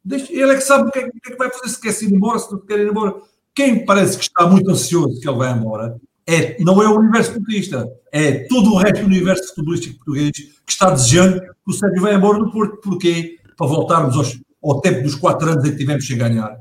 [0.04, 1.80] Deixa, ele é que sabe o que, é, o que, é, que vai fazer, se
[1.80, 3.16] quer ir embora, se não quer ir embora.
[3.54, 7.34] Quem parece que está muito ansioso que ele vai embora é, não é o universo
[7.34, 12.02] futebolista, é todo o resto do universo futebolístico português que está desejando que o Sérgio
[12.02, 12.78] vá embora do Porto.
[12.78, 13.38] Porquê?
[13.56, 16.58] Para voltarmos aos, ao tempo dos quatro anos em que tivemos sem ganhar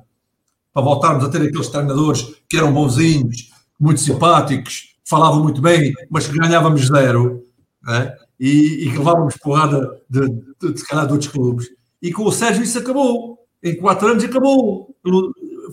[0.79, 6.29] para voltarmos a ter aqueles treinadores que eram bonzinhos, muito simpáticos, falavam muito bem, mas
[6.29, 7.45] que ganhávamos zero
[7.89, 8.15] é?
[8.39, 11.67] e, e, que levávamos porrada de, de, de, de, outros clubes.
[12.01, 13.39] E com o Sérgio isso acabou.
[13.61, 14.95] Em quatro anos acabou.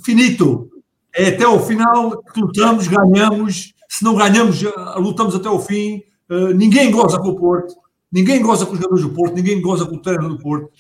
[0.04, 0.72] Finito.
[1.14, 3.74] É até ao final que lutamos, ganhamos.
[3.88, 4.60] Se não ganhamos,
[4.98, 6.02] lutamos até ao fim.
[6.28, 7.76] Uh, ninguém goza com o Porto.
[8.12, 9.36] Ninguém goza com os jogadores do Porto.
[9.36, 10.72] Ninguém goza com o treinador do Porto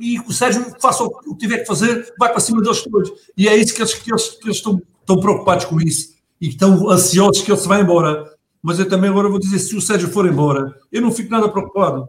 [0.00, 3.10] e o Sérgio faça o que tiver que fazer, vai para cima deles todos.
[3.36, 6.48] E é isso que eles, que eles, que eles estão, estão preocupados com isso e
[6.48, 8.32] estão ansiosos que ele se vá embora.
[8.62, 11.48] Mas eu também agora vou dizer: se o Sérgio for embora, eu não fico nada
[11.48, 12.08] preocupado.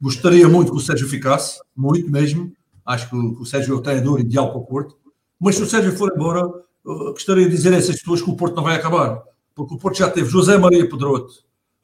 [0.00, 2.52] Gostaria muito que o Sérgio ficasse, muito mesmo.
[2.84, 4.96] Acho que o, Sérgio é o treinador ideal para o Porto.
[5.38, 6.42] Mas se o Sérgio for embora,
[6.84, 9.22] gostaria de dizer a essas pessoas que o Porto não vai acabar.
[9.54, 11.32] Porque o Porto já teve José Maria Pedroto,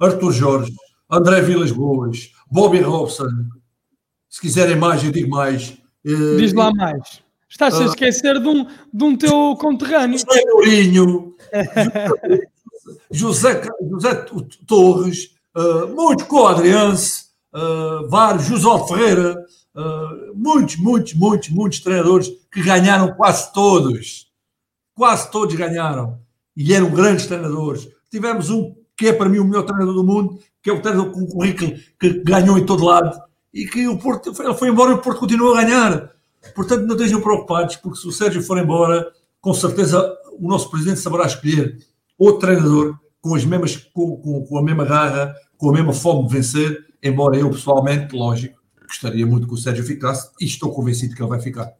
[0.00, 0.74] Arthur Jorge,
[1.08, 3.28] André Vilas Boas, Bobby Robson,
[4.28, 5.70] se quiserem mais, eu digo mais.
[6.04, 7.22] Uh, Diz lá mais.
[7.48, 7.86] Estás a ah.
[7.86, 10.18] esquecer de um, de um teu conterrâneo.
[10.18, 11.34] José Mourinho,
[13.10, 14.26] José, José
[14.66, 22.62] Torres, uh, muitos coadrianse, uh, vários, José Ferreira, uh, muitos, muitos, muitos, muitos treinadores que
[22.62, 24.28] ganharam quase todos.
[24.94, 26.18] Quase todos ganharam.
[26.56, 27.88] E eram grandes treinadores.
[28.10, 31.12] Tivemos um que é para mim o melhor treinador do mundo, que é o treinador
[31.12, 33.16] com currículo que ganhou em todo lado,
[33.52, 36.12] e que o Porto ele foi embora e o Porto continua a ganhar.
[36.54, 41.00] Portanto, não estejam preocupados, porque se o Sérgio for embora, com certeza o nosso presidente
[41.00, 41.78] saberá escolher
[42.18, 46.26] outro treinador com, as mesmas, com, com, com a mesma garra, com a mesma fome
[46.28, 51.14] de vencer, embora eu pessoalmente, lógico, gostaria muito que o Sérgio ficasse e estou convencido
[51.14, 51.72] que ele vai ficar.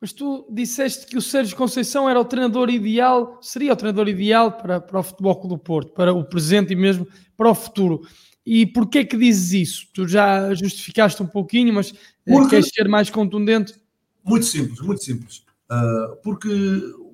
[0.00, 4.52] Mas tu disseste que o Sérgio Conceição era o treinador ideal, seria o treinador ideal
[4.52, 8.00] para, para o Futebol Clube do Porto, para o presente e mesmo para o futuro.
[8.44, 9.86] E porquê que dizes isso?
[9.92, 11.92] Tu já justificaste um pouquinho, mas
[12.26, 13.74] eh, porque, queres ser mais contundente?
[14.24, 15.44] Muito simples, muito simples.
[15.70, 16.48] Uh, porque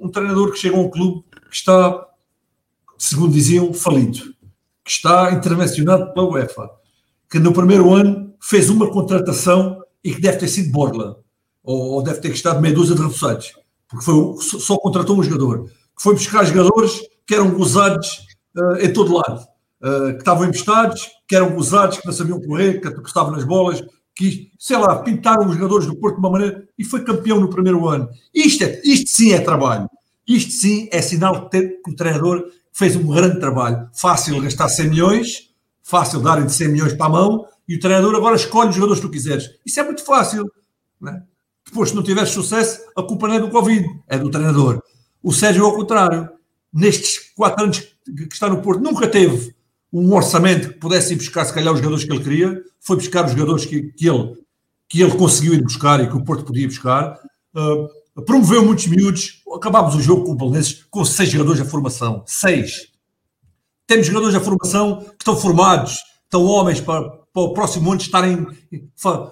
[0.01, 2.07] um treinador que chega a um clube que está,
[2.97, 4.35] segundo diziam, falido,
[4.85, 6.71] que está intervencionado pela UEFA,
[7.29, 11.19] que no primeiro ano fez uma contratação e que deve ter sido borla,
[11.62, 13.53] ou, ou deve ter estado meia dúzia de reforçados,
[13.89, 18.93] porque foi, só contratou um jogador, que foi buscar jogadores que eram gozados uh, em
[18.93, 19.47] todo lado
[19.83, 23.83] uh, que estavam emprestados, que eram gozados, que não sabiam correr, que estavam nas bolas,
[24.15, 27.51] que, sei lá, pintaram os jogadores do Porto de uma maneira e foi campeão no
[27.51, 28.09] primeiro ano.
[28.35, 29.89] Isto, é, isto sim é trabalho.
[30.27, 33.89] Isto sim é sinal que, o treinador fez um grande trabalho.
[33.95, 35.51] Fácil gastar 100 milhões,
[35.83, 39.01] fácil darem de 100 milhões para a mão e o treinador agora escolhe os jogadores
[39.01, 39.51] que tu quiseres.
[39.65, 40.51] Isso é muito fácil.
[41.01, 41.23] Né?
[41.65, 44.83] Depois, se não tiveres sucesso, a culpa não é do Covid, é do treinador.
[45.23, 46.29] O Sérgio, ao contrário,
[46.73, 49.56] nestes quatro anos que está no Porto, nunca teve
[49.92, 53.25] um orçamento que pudesse ir buscar, se calhar, os jogadores que ele queria, foi buscar
[53.25, 54.37] os jogadores que, que, ele,
[54.88, 57.18] que ele conseguiu ir buscar e que o Porto podia buscar.
[57.55, 59.42] Uh, promoveu muitos miúdos.
[59.55, 62.22] Acabámos o jogo com o Belenenses com seis jogadores da formação.
[62.27, 62.92] Seis.
[63.87, 68.46] Temos jogadores da formação que estão formados, estão homens para, para o próximo ano estarem.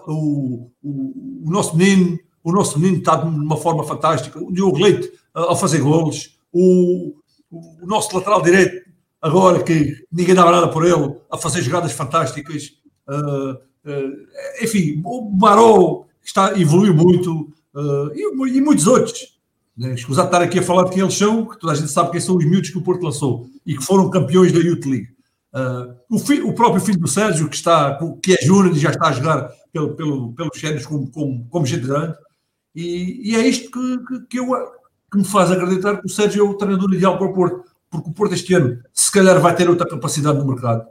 [0.07, 4.39] O, o, o, nosso menino, o nosso menino está de uma forma fantástica.
[4.39, 6.39] O Diogo Leite uh, a fazer golos.
[6.53, 7.15] O,
[7.51, 8.84] o nosso lateral direito
[9.25, 12.75] agora que ninguém dava nada por ele, a fazer jogadas fantásticas.
[13.09, 19.39] Uh, uh, enfim, o Baró está, evoluiu muito uh, e, e, muitos outros.
[19.75, 19.95] Né?
[19.95, 22.21] Escusado estar aqui a falar de quem eles são, que toda a gente sabe quem
[22.21, 25.09] são os miúdos que o Porto lançou e que foram campeões da Youth League.
[26.11, 29.09] O, fi, o, próprio filho do Sérgio, que, está, que é júnior e já está
[29.09, 32.15] a jogar pelo, pelo, pelos Xénios como, como, como gente grande.
[32.75, 34.47] E, e é isto que, que, que, eu,
[35.11, 37.74] que me faz acreditar que o Sérgio é o treinador ideal para o Porto.
[37.95, 40.85] Porque o Porto este ano, se calhar, vai ter outra capacidade no mercado.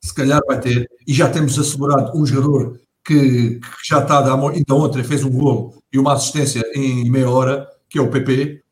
[0.00, 0.88] Se calhar vai ter.
[1.06, 5.74] E já temos assegurado um jogador que, que já está, ainda ontem fez um golo
[5.92, 8.62] e uma assistência em meia hora, que é o PP,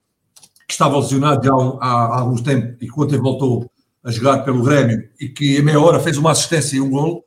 [0.67, 3.71] que estava lesionado já há, há alguns tempos e que ontem voltou
[4.03, 7.23] a jogar pelo Grêmio e que em meia hora fez uma assistência e um golo.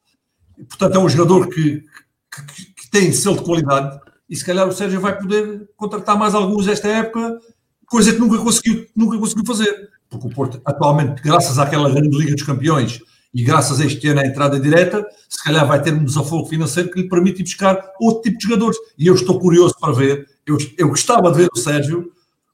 [0.58, 1.84] E, portanto, é um jogador que,
[2.32, 6.34] que, que, tem selo de qualidade e se calhar o Sérgio vai poder contratar mais
[6.34, 7.40] alguns esta época,
[7.86, 9.97] coisa que nunca conseguiu, nunca conseguiu fazer.
[10.18, 13.00] Porque o Porto, atualmente, graças àquela grande Liga dos Campeões
[13.34, 16.90] e graças a este ano à entrada direta, se calhar vai ter um desafogo financeiro
[16.90, 18.78] que lhe permite ir buscar outro tipo de jogadores.
[18.98, 22.12] E eu estou curioso para ver, eu, eu gostava de ver o Sérgio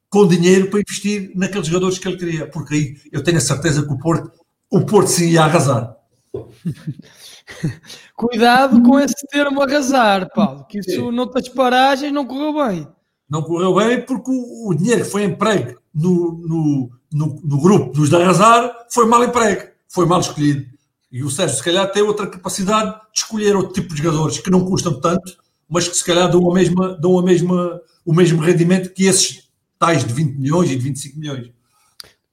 [0.09, 3.83] com dinheiro para investir naqueles jogadores que ele queria, porque aí eu tenho a certeza
[3.83, 4.31] que o Porto,
[4.69, 5.95] o Porto sim ia arrasar.
[8.15, 12.87] Cuidado com esse termo arrasar, Paulo, que isso não noutras paragens não correu bem.
[13.29, 17.93] Não correu bem porque o, o dinheiro que foi emprego no, no, no, no, grupo
[17.93, 20.65] dos de arrasar foi mal emprego, foi mal escolhido.
[21.11, 24.49] E o Sérgio, se calhar, tem outra capacidade de escolher outro tipo de jogadores que
[24.49, 25.37] não custam tanto,
[25.69, 29.47] mas que se calhar dão, a mesma, dão a mesma, o mesmo rendimento que esses
[29.77, 31.51] tais de 20 milhões e de 25 milhões.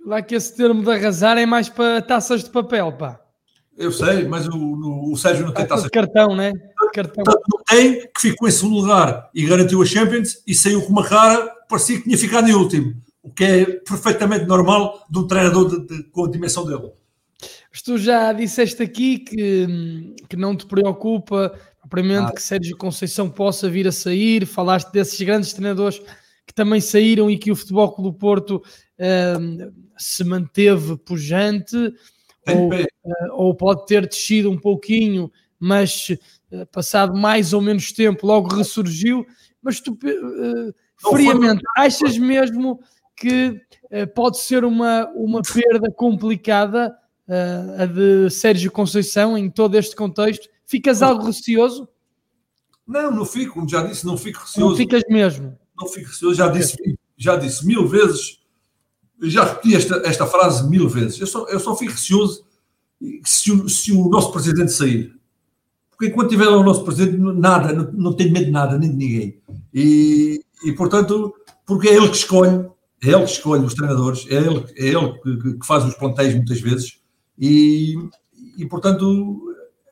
[0.05, 3.21] Lá que esse termo de arrasar é mais para taças de papel, pá.
[3.77, 6.53] Eu sei, mas o, o, o Sérgio não tem taças de cartão, né?
[6.93, 7.23] Cartão.
[7.23, 10.89] Tanto não tem que ficou em segundo lugar e garantiu a Champions e saiu com
[10.89, 15.27] uma cara, parecia que tinha ficado em último, o que é perfeitamente normal de um
[15.27, 16.91] treinador de, de, com a dimensão dele.
[17.71, 22.33] Mas tu já disseste aqui que, que não te preocupa propriamente ah.
[22.33, 26.01] que Sérgio Conceição possa vir a sair, falaste desses grandes treinadores
[26.47, 31.77] que também saíram e que o Futebol Clube do Porto uh, se manteve pujante,
[32.49, 32.87] ou, uh,
[33.33, 35.31] ou, pode ter descido um pouquinho,
[35.61, 36.09] mas
[36.51, 39.25] uh, passado mais ou menos tempo logo ressurgiu.
[39.63, 39.97] Mas tu,
[40.99, 42.81] friamente, achas mesmo
[43.21, 43.61] que
[44.15, 46.97] pode ser uma, uma perda complicada
[47.79, 50.49] a de Sérgio Conceição em todo este contexto?
[50.65, 51.89] Ficas algo receoso?
[52.87, 54.71] Não, não fico, como já disse, não fico receoso.
[54.71, 56.77] Não ficas mesmo não fico receoso, já disse,
[57.17, 58.41] já disse mil vezes,
[59.23, 61.21] já repeti esta, esta frase mil vezes.
[61.21, 62.45] Eu só, eu só fico receoso
[63.25, 65.19] se o, se o nosso presidente sair.
[65.91, 68.97] Porque enquanto tiver o nosso presidente, nada, não, não tenho medo de nada, nem de
[68.97, 69.43] ninguém.
[69.73, 71.35] E, e portanto,
[71.67, 72.67] porque é ele que escolhe,
[73.03, 76.35] é ele que escolhe os treinadores, é ele, é ele que, que faz os plantéis
[76.35, 76.99] muitas vezes.
[77.39, 77.95] E,
[78.59, 79.41] e portanto,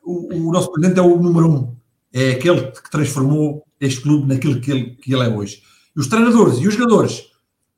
[0.03, 1.75] o, o, nosso presidente é o número um.
[2.13, 5.61] É aquele que transformou este clube naquilo que ele, que ele é hoje
[5.99, 7.25] os treinadores e os jogadores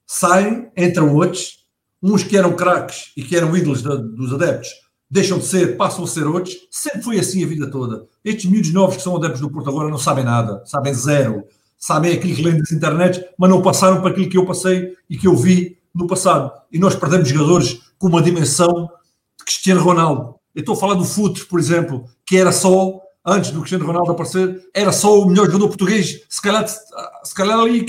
[0.06, 1.65] saem, entram outros,
[2.04, 4.70] uns que eram craques e que eram ídolos de, dos adeptos,
[5.10, 6.56] deixam de ser, passam a ser outros.
[6.70, 8.06] Sempre foi assim a vida toda.
[8.24, 11.44] Estes miúdos novos que são adeptos do Porto agora não sabem nada, sabem zero,
[11.82, 15.17] sabem aquilo que lêem das internet, mas não passaram para aquilo que eu passei e
[15.17, 16.52] que eu vi no passado.
[16.72, 18.89] E nós perdemos jogadores com uma dimensão
[19.38, 20.36] de Cristiano Ronaldo.
[20.54, 24.12] Eu estou a falar do Futre, por exemplo, que era só antes do Cristiano Ronaldo
[24.12, 27.86] aparecer, era só o melhor jogador português, se calhar, se calhar ali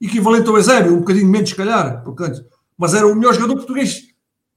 [0.00, 2.42] equivalente ao Eusébio, um bocadinho menos, se calhar, porque antes,
[2.76, 4.04] mas era o melhor jogador português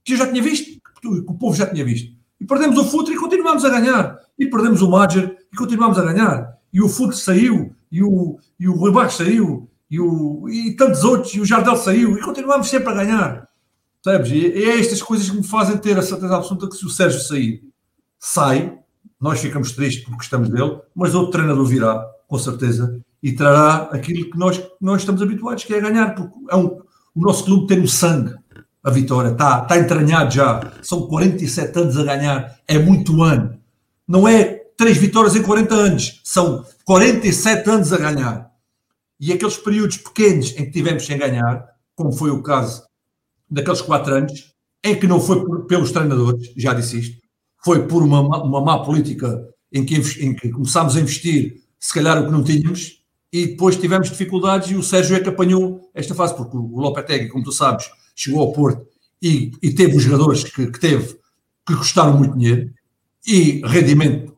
[0.04, 2.14] que eu já tinha visto, que o povo já tinha visto.
[2.40, 4.20] E perdemos o Futre e continuamos a ganhar.
[4.38, 6.58] E perdemos o Major e continuamos a ganhar.
[6.74, 11.04] E o Futre saiu, e o, e o Rui Baixo saiu, e, o, e tantos
[11.04, 13.50] outros, e o Jardel saiu, e continuamos sempre a ganhar.
[14.04, 14.32] Sabes?
[14.32, 17.20] E, é estas coisas que me fazem ter a certeza absoluta que se o Sérgio
[17.20, 17.64] sair,
[18.18, 18.78] sai,
[19.20, 24.32] nós ficamos tristes porque gostamos dele, mas outro treinador virá, com certeza, e trará aquilo
[24.32, 26.82] que nós, nós estamos habituados, que é ganhar, porque é um,
[27.14, 28.34] o nosso clube tem no sangue
[28.84, 33.60] a vitória, está, está entranhado já, são 47 anos a ganhar, é muito ano,
[34.08, 38.52] não é três vitórias em 40 anos, são 47 anos a ganhar.
[39.20, 42.82] E aqueles períodos pequenos em que tivemos sem ganhar, como foi o caso
[43.48, 47.22] daqueles quatro anos, em que não foi por, pelos treinadores, já disse isto,
[47.64, 52.20] foi por uma, uma má política em que, em que começámos a investir, se calhar
[52.20, 56.16] o que não tínhamos, e depois tivemos dificuldades e o Sérgio é que apanhou esta
[56.16, 57.86] fase, porque o Lopetegui, como tu sabes,
[58.16, 58.84] chegou ao Porto
[59.22, 61.20] e, e teve os jogadores que, que, teve
[61.68, 62.74] que custaram muito dinheiro
[63.28, 64.31] e rendimento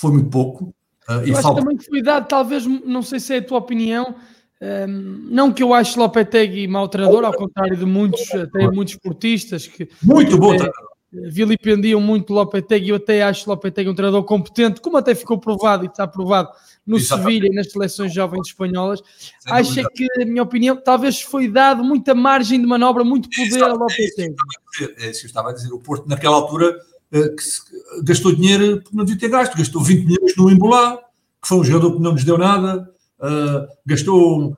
[0.00, 0.74] foi muito pouco.
[1.08, 1.48] Uh, e eu falta...
[1.48, 4.14] acho também foi dado, talvez, não sei se é a tua opinião,
[4.60, 9.66] um, não que eu ache Lopetegui mau treinador, ao contrário de muitos, até muitos esportistas
[9.66, 9.88] que...
[10.02, 15.14] Muito bom treinador vilipendiam muito Lopetegui, eu até acho Lopetegui um treinador competente, como até
[15.14, 16.50] ficou provado e está provado
[16.86, 19.02] no Sevilha e nas seleções jovens espanholas.
[19.40, 19.90] Sem Acha dúvida.
[19.94, 24.34] que, na minha opinião, talvez foi dado muita margem de manobra, muito poder a Lopetegui.
[24.98, 25.72] É isso que eu estava a dizer.
[25.72, 26.76] O Porto, naquela altura,
[27.10, 27.60] que se,
[28.02, 29.56] gastou dinheiro porque não devia ter gasto.
[29.56, 30.96] Gastou 20 milhões no Embolá,
[31.42, 32.88] que foi um jogador que não nos deu nada.
[33.18, 34.56] Uh, gastou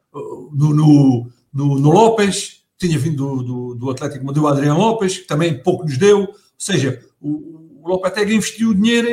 [0.52, 5.26] no, no, no, no, Lopes, tinha vindo do, do, do Atlético, do Adriano Lopes, que
[5.26, 6.20] também pouco nos deu.
[6.20, 9.08] Ou seja, o, o Lopetegui investiu dinheiro,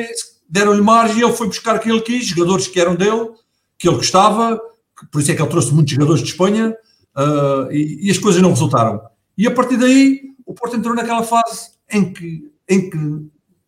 [0.50, 3.32] deram-lhe margem ele foi buscar aquilo que quis, jogadores que eram dele,
[3.78, 4.60] que ele gostava,
[5.12, 6.76] por isso é que ele trouxe muitos jogadores de Espanha,
[7.16, 9.02] uh, e, e, as coisas não resultaram.
[9.38, 12.98] E a partir daí, o Porto entrou naquela fase em que, em que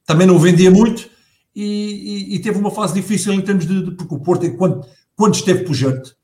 [0.05, 1.09] também não vendia muito
[1.55, 4.85] e, e, e teve uma fase difícil em termos de, de porque o Porto, quando,
[5.15, 6.15] quando esteve pujante,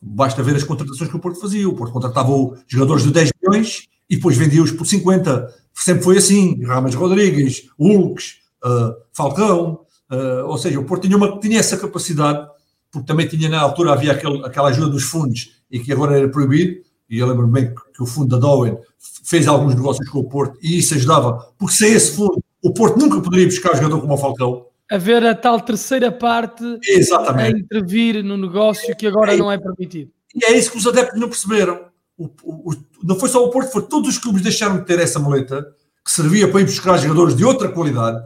[0.00, 1.68] basta ver as contratações que o Porto fazia.
[1.68, 2.32] O Porto contratava
[2.66, 5.54] jogadores de 10 milhões e depois vendia-os por 50.
[5.72, 6.64] Sempre foi assim.
[6.64, 9.86] Ramas Rodrigues, Hulks, uh, Falcão.
[10.10, 12.48] Uh, ou seja, o Porto tinha, uma, tinha essa capacidade,
[12.90, 16.28] porque também tinha na altura, havia aquele, aquela ajuda dos fundos e que agora era
[16.28, 16.80] proibido.
[17.10, 18.78] E eu lembro-me bem que o fundo da Dowen
[19.24, 22.98] fez alguns negócios com o Porto e isso ajudava, porque sem esse fundo o Porto
[22.98, 24.66] nunca poderia buscar jogador como o Falcão.
[24.90, 27.56] Haver a tal terceira parte Exatamente.
[27.56, 30.10] a intervir no negócio que agora é, não é permitido.
[30.34, 31.86] E é isso que os adeptos não perceberam.
[32.16, 34.98] O, o, o, não foi só o Porto, foi todos os clubes deixaram de ter
[35.00, 35.66] essa muleta
[36.04, 38.22] que servia para ir buscar jogadores de outra qualidade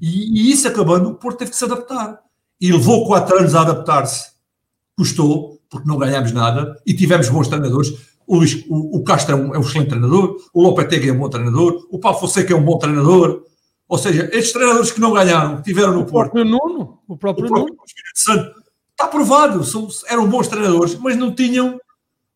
[0.00, 2.20] e, e isso acabando, o Porto teve que se adaptar.
[2.60, 4.32] E levou quatro anos a adaptar-se.
[4.96, 7.92] Custou, porque não ganhámos nada e tivemos bons treinadores
[8.26, 11.18] o, Luís, o, o Castro é um, é um, excelente treinador, o Lopetegui é um
[11.18, 13.44] bom treinador, o Paulo Fonseca é um bom treinador.
[13.86, 16.32] Ou seja, estes treinadores que não ganharam, que tiveram no o Porto.
[16.32, 17.84] Próprio Nuno, o próprio, o próprio Nuno.
[18.14, 18.54] Santo,
[18.90, 21.78] está provado, são, eram bons treinadores, mas não tinham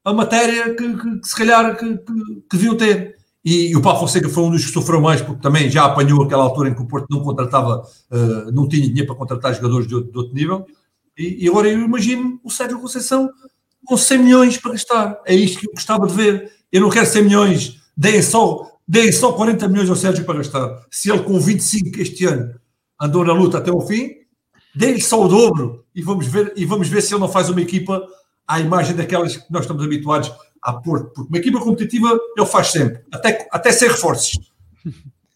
[0.05, 2.15] a matéria que, que, que se calhar que, que,
[2.51, 3.17] que deviam ter.
[3.45, 6.23] E, e, o Paulo Fonseca foi um dos que sofreu mais, porque também já apanhou
[6.23, 9.87] aquela altura em que o Porto não contratava, uh, não tinha dinheiro para contratar jogadores
[9.87, 10.67] de outro, de outro nível.
[11.17, 13.31] E, e, agora eu imagino o Sérgio Conceição
[13.89, 15.19] com 100 milhões para gastar.
[15.25, 16.53] É isto que eu gostava de ver.
[16.71, 20.85] Eu não quero 100 milhões, deem só, deem só 40 milhões ao Sérgio para gastar.
[20.91, 22.55] Se ele com 25 este ano
[23.01, 24.11] andou na luta até o fim,
[24.75, 27.63] deem-lhe só o dobro e vamos, ver, e vamos ver se ele não faz uma
[27.63, 28.07] equipa
[28.47, 30.31] à imagem daquelas que nós estamos habituados
[30.63, 31.07] a pôr.
[31.15, 34.39] Porque uma equipa competitiva ele faz sempre, até, até sem reforços.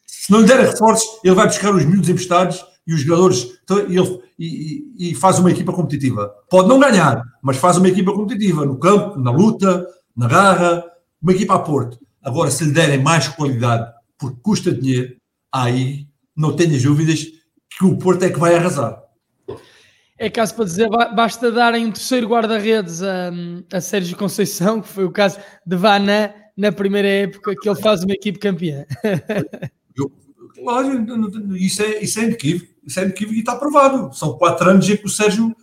[0.07, 3.78] Se não lhe der reforços, ele vai buscar os miúdos emprestados e os jogadores então,
[3.78, 6.32] ele, e, e, faz uma equipa competitiva.
[6.48, 10.84] Pode não ganhar, mas faz uma equipa competitiva no campo, na luta, na garra,
[11.20, 11.98] uma equipa a Porto.
[12.22, 15.16] Agora, se lhe derem mais qualidade, porque custa dinheiro,
[15.52, 16.06] aí
[16.36, 17.24] não tenhas dúvidas
[17.78, 19.00] que o Porto é que vai arrasar.
[20.18, 23.32] É caso para dizer, basta darem um terceiro guarda-redes a,
[23.72, 28.04] a Sérgio Conceição, que foi o caso de Vanã na primeira época, que ele faz
[28.04, 28.84] uma equipe campeã.
[29.96, 30.12] Eu,
[30.54, 31.04] Claro,
[31.56, 34.14] isso é, isso é inequívoco, isso é inequívoco e está provado.
[34.14, 35.54] São quatro anos em que o Sérgio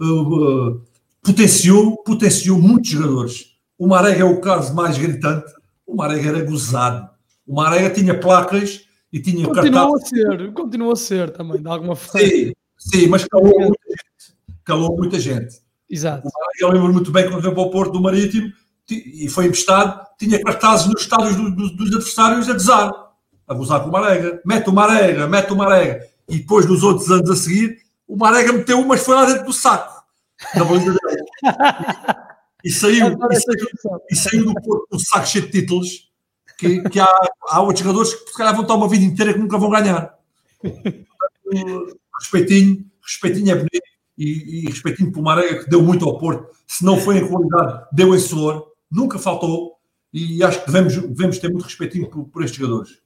[0.00, 0.82] uh, uh,
[1.22, 3.54] potenciou, potenciou muitos jogadores.
[3.78, 5.52] O Marega é o caso mais gritante.
[5.86, 7.08] O Marega era gozado.
[7.46, 11.96] O Marega tinha placas e tinha Continua a ser, continua a ser também, de alguma
[11.96, 12.26] forma.
[12.26, 14.36] Sim, sim, mas calou muita gente.
[14.64, 15.56] Calou muita gente.
[15.88, 16.28] Exato.
[16.60, 18.52] Eu lembro muito bem quando veio para o Porto do Marítimo
[18.90, 23.08] e foi emprestado, tinha cartazes nos estádios do, do, dos adversários a gozar
[23.48, 27.10] a gozar com o Marega, mete o Marega, mete o Marega, e depois nos outros
[27.10, 30.02] anos a seguir, o Marega meteu umas foi lá dentro do saco,
[30.54, 31.22] na baliza dele.
[32.64, 36.10] E saiu, e saiu, e saiu do Porto um saco cheio de títulos,
[36.58, 37.06] que, que há,
[37.50, 40.18] há outros jogadores que se calhar vão estar uma vida inteira que nunca vão ganhar.
[42.20, 46.52] respeitinho, respeitinho é bonito, e, e respeitinho para o Marega, que deu muito ao Porto,
[46.66, 49.78] se não foi em qualidade, deu em suor, nunca faltou,
[50.12, 52.98] e acho que devemos, devemos ter muito respeitinho por, por estes jogadores.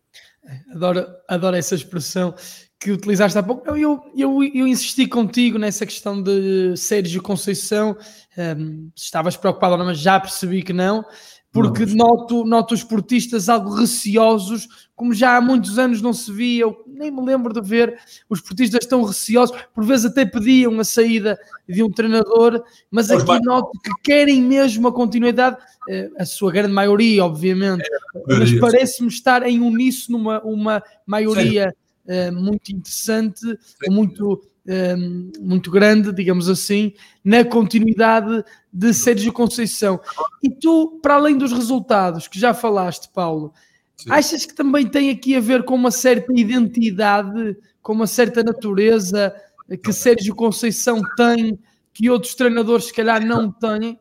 [0.72, 2.34] Adoro, adoro essa expressão
[2.82, 3.68] que utilizaste há pouco.
[3.76, 7.96] Eu, eu, eu insisti contigo nessa questão de Sérgio Conceição.
[8.36, 11.04] Um, estavas preocupado, mas já percebi que não,
[11.52, 12.08] porque não.
[12.08, 14.66] noto, noto os portistas algo receosos,
[14.96, 16.62] como já há muitos anos não se via.
[16.62, 17.96] Eu nem me lembro de ver
[18.28, 19.56] os portistas tão receosos.
[19.72, 24.88] Por vezes até pediam a saída de um treinador, mas aqui noto que querem mesmo
[24.88, 25.56] a continuidade
[25.88, 27.84] eh, a sua grande maioria, obviamente,
[28.28, 31.72] é, mas parece-me estar em uníssono uma, uma maioria
[32.06, 33.40] uh, muito interessante,
[33.88, 36.92] muito, uh, muito grande, digamos assim,
[37.24, 40.00] na continuidade de Sérgio Conceição.
[40.42, 43.52] E tu, para além dos resultados que já falaste, Paulo,
[43.96, 44.10] Sim.
[44.10, 49.34] achas que também tem aqui a ver com uma certa identidade, com uma certa natureza
[49.82, 51.58] que Sérgio Conceição tem,
[51.92, 53.98] que outros treinadores se calhar não têm?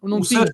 [0.00, 0.52] Ou não o Sérgio,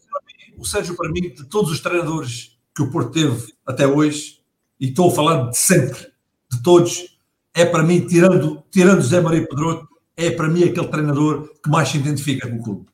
[0.57, 4.41] o Sérgio, para mim, de todos os treinadores que o Porto teve até hoje,
[4.81, 6.09] e estou a falar de sempre,
[6.51, 7.19] de todos,
[7.55, 11.89] é para mim, tirando, tirando Zé Maria Pedroto, é para mim aquele treinador que mais
[11.89, 12.87] se identifica com o clube.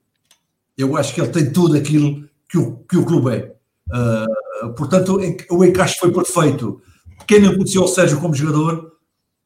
[0.77, 3.55] Eu acho que ele tem tudo aquilo que o, que o clube é.
[3.89, 5.19] Uh, portanto,
[5.51, 6.81] o encaixe foi perfeito.
[7.27, 8.93] Quem não conhecia o Sérgio como jogador,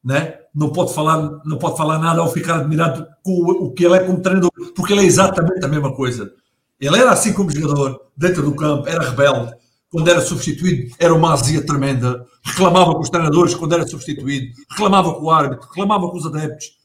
[0.03, 0.39] né?
[0.53, 3.99] não, pode falar, não pode falar nada ao ficar admirado com o que ele é
[3.99, 6.31] como treinador, porque ele é exatamente a mesma coisa.
[6.79, 9.53] Ele era assim como jogador, dentro do campo, era rebelde.
[9.91, 12.25] Quando era substituído, era uma azia tremenda.
[12.43, 16.77] Reclamava com os treinadores quando era substituído, reclamava com o árbitro, reclamava com os adeptos,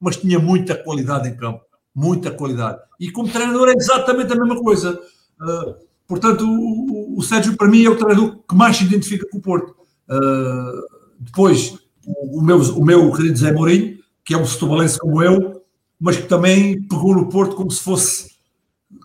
[0.00, 1.60] mas tinha muita qualidade em campo.
[1.94, 2.78] Muita qualidade.
[2.98, 4.98] E como treinador é exatamente a mesma coisa.
[5.40, 5.74] Uh,
[6.08, 9.42] portanto, o, o, Sérgio, para mim, é o treinador que mais se identifica com o
[9.42, 9.76] Porto.
[10.08, 15.22] Uh, depois, o, o, meu, o meu querido Zé Mourinho, que é um setubalense como
[15.22, 15.62] eu,
[16.00, 18.32] mas que também pegou no Porto como se fosse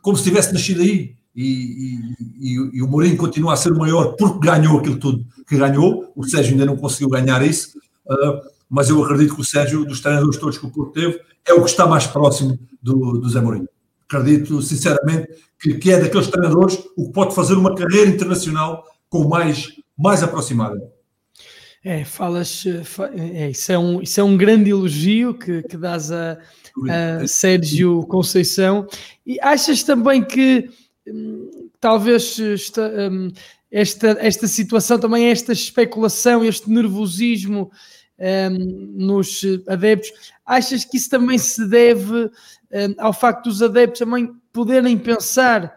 [0.02, 1.17] como se tivesse nascido aí.
[1.38, 2.00] E,
[2.40, 6.12] e, e, o Mourinho continua a ser o maior porque ganhou aquilo tudo que ganhou.
[6.16, 7.78] O Sérgio ainda não conseguiu ganhar isso,
[8.10, 11.54] uh, mas eu acredito que o Sérgio, dos treinadores todos que o Porto teve, é
[11.54, 13.70] o que está mais próximo do, do Zé Mourinho.
[14.10, 15.30] Acredito, sinceramente,
[15.62, 20.24] que, que é daqueles treinadores o que pode fazer uma carreira internacional com mais, mais
[20.24, 20.82] aproximada.
[21.84, 22.64] É, falas,
[23.16, 26.40] é, isso, é um, isso é um grande elogio que, que dás a,
[26.90, 28.88] a Sérgio Conceição.
[29.24, 30.68] E achas também que
[31.80, 33.32] talvez esta, hum,
[33.72, 37.72] esta, esta situação, também esta especulação, este nervosismo
[38.20, 40.12] hum, nos adeptos,
[40.46, 42.30] achas que isso também se deve
[42.98, 45.74] ao facto dos adeptos também poderem pensar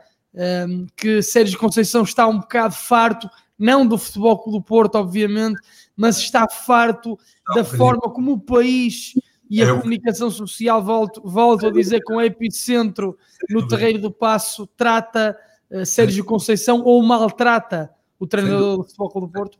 [0.96, 3.28] que Sérgio Conceição está um bocado farto,
[3.58, 5.60] não do Futebol do Porto, obviamente,
[5.96, 9.12] mas está farto não, da forma como o país
[9.50, 13.18] e a é comunicação social, volto, volto a dizer, com o epicentro
[13.50, 15.36] no terreiro do Passo, trata
[15.68, 19.58] uh, Sérgio Conceição ou maltrata o treinador do Futebol do Porto?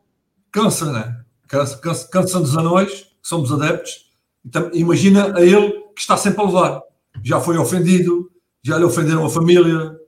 [0.53, 1.21] Cansa, né?
[1.49, 4.09] Cansa, cansa, cansa-nos a nós, que somos adeptos.
[4.45, 6.83] Então, imagina a ele que está sempre a levar.
[7.25, 8.31] Já foi ofendido,
[8.63, 9.99] já lhe ofenderam a família,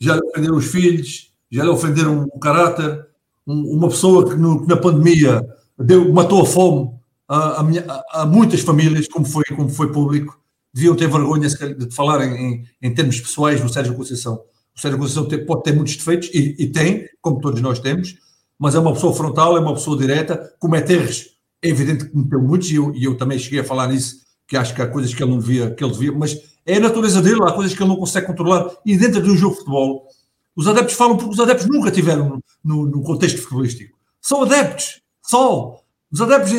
[0.00, 3.06] já lhe ofenderam os filhos, já lhe ofenderam o caráter.
[3.46, 5.46] Um, uma pessoa que, no, que na pandemia
[5.78, 7.01] deu, matou a fome
[7.34, 10.38] a, minha, a, muitas famílias, como foi, como foi público,
[10.72, 14.42] deviam ter vergonha de falar em, em, termos pessoais no Sérgio Conceição.
[14.74, 18.16] O Sérgio Conceição tem, pode ter muitos defeitos, e, e, tem, como todos nós temos,
[18.58, 22.40] mas é uma pessoa frontal, é uma pessoa direta, comete erros, é evidente que cometeu
[22.40, 25.14] muitos, e eu, e eu também cheguei a falar nisso, que acho que há coisas
[25.14, 27.82] que ele não devia, que ele devia, mas é a natureza dele, há coisas que
[27.82, 30.06] ele não consegue controlar, e dentro de um jogo de futebol,
[30.54, 33.96] os adeptos falam porque os adeptos nunca tiveram no, no contexto futebolístico.
[34.20, 35.81] São adeptos, só.
[36.12, 36.52] Os adeptos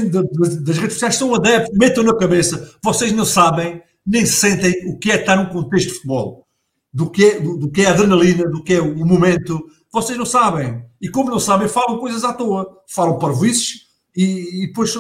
[0.61, 5.11] das redes sociais são adeptos, metam na cabeça, vocês não sabem, nem sentem o que
[5.11, 6.47] é estar num contexto de futebol,
[6.91, 10.17] do que é, do, do que é a adrenalina, do que é o momento, vocês
[10.17, 10.83] não sabem.
[10.99, 13.83] E como não sabem, falam coisas à toa, falam parvoices
[14.15, 14.93] e, e depois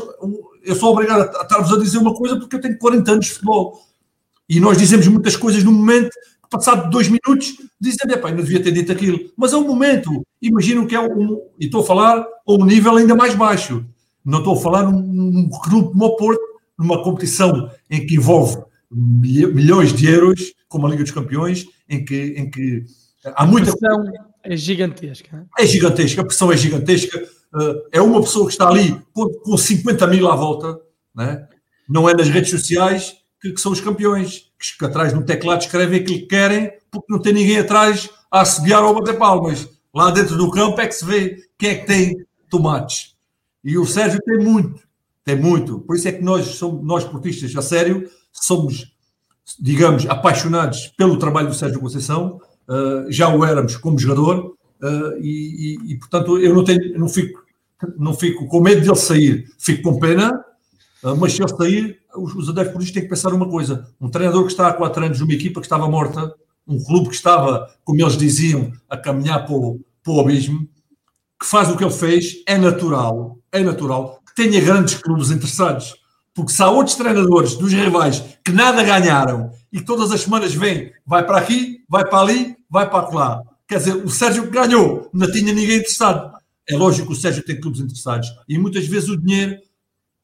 [0.63, 3.31] eu sou obrigado a, estar-vos a dizer uma coisa porque eu tenho 40 anos de
[3.33, 3.81] futebol.
[4.47, 6.11] E nós dizemos muitas coisas no momento,
[6.49, 9.19] passado dois minutos, dizem, epá, não devia ter dito aquilo.
[9.35, 10.23] Mas é um momento.
[10.41, 13.83] Imagino que é um, e estou a falar a um nível ainda mais baixo.
[14.25, 16.41] Não estou a falar num, num clube como o Porto,
[16.77, 18.57] numa competição em que envolve
[18.91, 22.85] milhões de euros, como a Liga dos Campeões, em que, em que
[23.35, 23.71] há muita.
[23.71, 24.05] A pressão
[24.43, 25.47] é gigantesca.
[25.57, 27.17] É gigantesca, a pressão é gigantesca.
[27.19, 30.79] Eh, é uma pessoa que está ali com, com 50 mil à volta,
[31.15, 31.47] né?
[31.87, 35.61] não é nas redes sociais que, que são os campeões, que, que, atrás no teclado
[35.61, 39.67] escrevem aquilo que querem, porque não tem ninguém atrás a assobiar ou a bater palmas.
[39.93, 43.12] Lá dentro do campo é que se vê quem é que tem tomates.
[43.63, 44.81] E o Sérgio tem muito,
[45.23, 45.79] tem muito.
[45.79, 48.93] Por isso é que nós, somos, nós portistas, a sério, somos,
[49.59, 52.41] digamos, apaixonados pelo trabalho do Sérgio Conceição.
[52.67, 57.07] Uh, já o éramos como jogador uh, e, e, e, portanto, eu não, tenho, não,
[57.07, 57.41] fico,
[57.97, 59.45] não fico com medo de ele sair.
[59.57, 60.43] Fico com pena,
[61.03, 63.87] uh, mas se ele sair, os, os adeptos portistas têm que pensar uma coisa.
[63.99, 66.33] Um treinador que está há quatro anos numa equipa que estava morta,
[66.67, 70.67] um clube que estava, como eles diziam, a caminhar para o, para o abismo,
[71.39, 75.95] que faz o que ele fez, é natural, é natural que tenha grandes clubes interessados.
[76.33, 80.91] Porque se há outros treinadores dos rivais que nada ganharam e todas as semanas vêm,
[81.05, 83.43] vai para aqui, vai para ali, vai para lá.
[83.67, 86.33] Quer dizer, o Sérgio ganhou, não tinha ninguém interessado.
[86.67, 88.27] É lógico que o Sérgio tem clubes interessados.
[88.49, 89.59] E muitas vezes o dinheiro,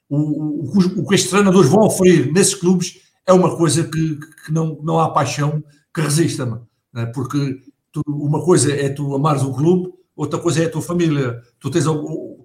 [0.09, 4.51] o, o, o que estes treinadores vão oferecer nesses clubes é uma coisa que, que
[4.51, 5.63] não, não há paixão
[5.93, 6.59] que resista.
[6.95, 7.05] É?
[7.05, 7.61] Porque
[7.91, 11.41] tu, uma coisa é tu amares o clube outra coisa é a tua família.
[11.61, 11.93] Tu tens a,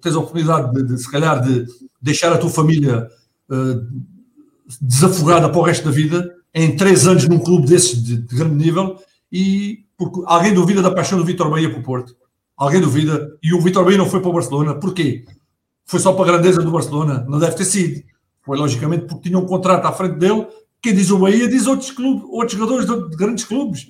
[0.01, 1.65] tens a oportunidade de, de, se calhar, de
[2.01, 3.09] deixar a tua família
[3.49, 4.01] uh,
[4.81, 8.55] desafogada para o resto da vida, em três anos num clube desses de, de grande
[8.55, 8.97] nível,
[9.29, 12.15] e porque alguém duvida da paixão do Vitor Bahia para o Porto.
[12.55, 13.37] Alguém duvida.
[13.43, 14.75] E o Vitor Bahia não foi para o Barcelona.
[14.75, 15.25] Porquê?
[15.83, 17.25] Foi só para a grandeza do Barcelona?
[17.27, 18.01] Não deve ter sido.
[18.41, 20.47] Foi logicamente porque tinha um contrato à frente dele.
[20.81, 23.87] Quem diz o Bahia diz outros, clubes, outros jogadores de, de grandes clubes.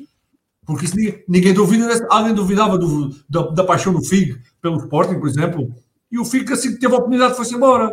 [0.65, 5.19] Porque isso ninguém, ninguém duvida, alguém duvidava do, da, da, paixão do Figo pelo Sporting,
[5.19, 5.71] por exemplo,
[6.11, 7.89] e o Figo assim que teve a oportunidade foi-se embora.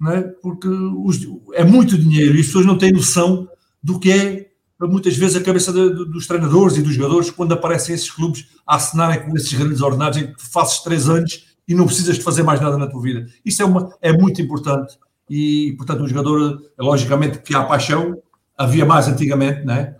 [0.00, 0.22] não é?
[0.42, 1.20] porque os,
[1.52, 3.48] é muito dinheiro e as pessoas não têm noção
[3.82, 4.50] do que é
[4.80, 8.46] muitas vezes a cabeça de, de, dos treinadores e dos jogadores quando aparecem esses clubes
[8.66, 12.22] a assinarem com esses grandes ordenados em que fazes três anos e não precisas de
[12.22, 13.26] fazer mais nada na tua vida.
[13.44, 14.98] Isso é, uma, é muito importante
[15.28, 18.16] e, portanto, o jogador, logicamente que há paixão,
[18.56, 19.94] havia mais antigamente, né?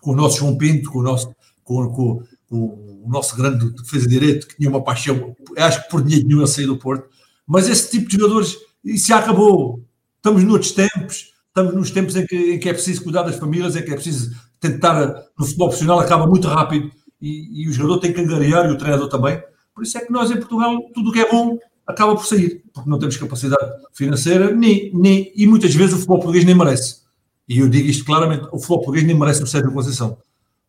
[0.00, 1.30] com o nosso João Pinto, com o nosso,
[1.68, 2.56] com, com, com
[3.04, 6.42] o nosso grande defesa de direito, que tinha uma paixão, acho que por dinheiro nenhum
[6.42, 7.06] a sair do Porto,
[7.46, 9.84] mas esse tipo de jogadores, isso já acabou.
[10.16, 13.76] Estamos noutros tempos, estamos nos tempos em que, em que é preciso cuidar das famílias,
[13.76, 16.90] em que é preciso tentar, no futebol profissional acaba muito rápido
[17.20, 19.40] e, e o jogador tem que angariar e o treinador também.
[19.74, 22.62] Por isso é que nós em Portugal, tudo o que é bom acaba por sair,
[22.72, 27.02] porque não temos capacidade financeira, nem, nem, e muitas vezes o futebol português nem merece.
[27.48, 30.18] E eu digo isto claramente: o futebol português nem merece o Sérgio Conceição,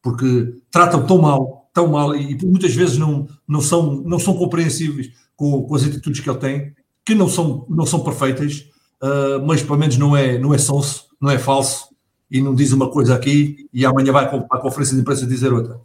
[0.02, 5.12] porque tratam tão mal, tão mal, e muitas vezes não, não, são, não são compreensíveis
[5.36, 6.74] com, com as atitudes que ele tem,
[7.06, 8.70] que não são, não são perfeitas,
[9.02, 11.90] uh, mas pelo menos não é, não é sonso, não é falso,
[12.30, 15.80] e não diz uma coisa aqui e amanhã vai à conferência de imprensa dizer outra.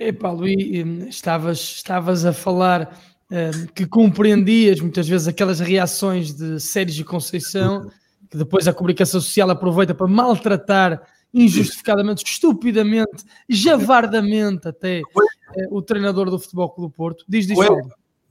[0.00, 2.96] Epá, Luís, hum, estavas, estavas a falar
[3.30, 7.90] um, que compreendias muitas vezes aquelas reações de Sérgio Conceição
[8.30, 16.30] que depois a comunicação social aproveita para maltratar injustificadamente, estupidamente, javardamente até eh, o treinador
[16.30, 17.24] do Futebol Clube do Porto.
[17.28, 17.82] Diz, diz, não é,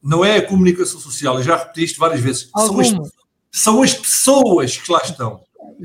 [0.02, 2.50] não é a comunicação social, já repeti isto várias vezes.
[2.56, 2.88] São as,
[3.52, 5.42] são as, pessoas que lá estão.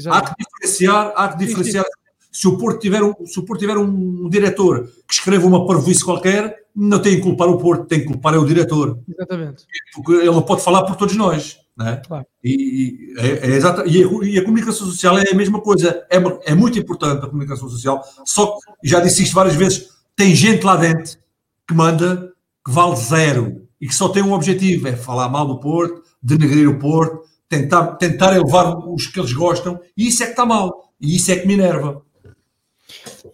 [0.07, 1.85] Há que diferenciar, há que diferenciar.
[2.31, 5.67] Se o Porto tiver um, se o Porto tiver um, um diretor que escreva uma
[5.67, 8.99] parvoíce qualquer, não tem que culpar o Porto, tem que culpar é o diretor.
[9.07, 9.67] Exatamente.
[9.95, 11.59] Porque ele não pode falar por todos nós.
[11.77, 12.03] Né?
[12.07, 12.27] Claro.
[12.45, 16.17] E, é, é exata, e, a, e, a, comunicação social é a mesma coisa, é,
[16.51, 20.65] é muito importante a comunicação social, só que, já disse isto várias vezes, tem gente
[20.65, 21.19] lá dentro
[21.67, 22.31] que manda
[22.65, 26.69] que vale zero e que só tem um objetivo, é falar mal do Porto, denegrir
[26.69, 30.93] o Porto, tentar, tentar elevar os que eles gostam, e isso é que está mal,
[31.01, 32.03] e isso é que me enerva.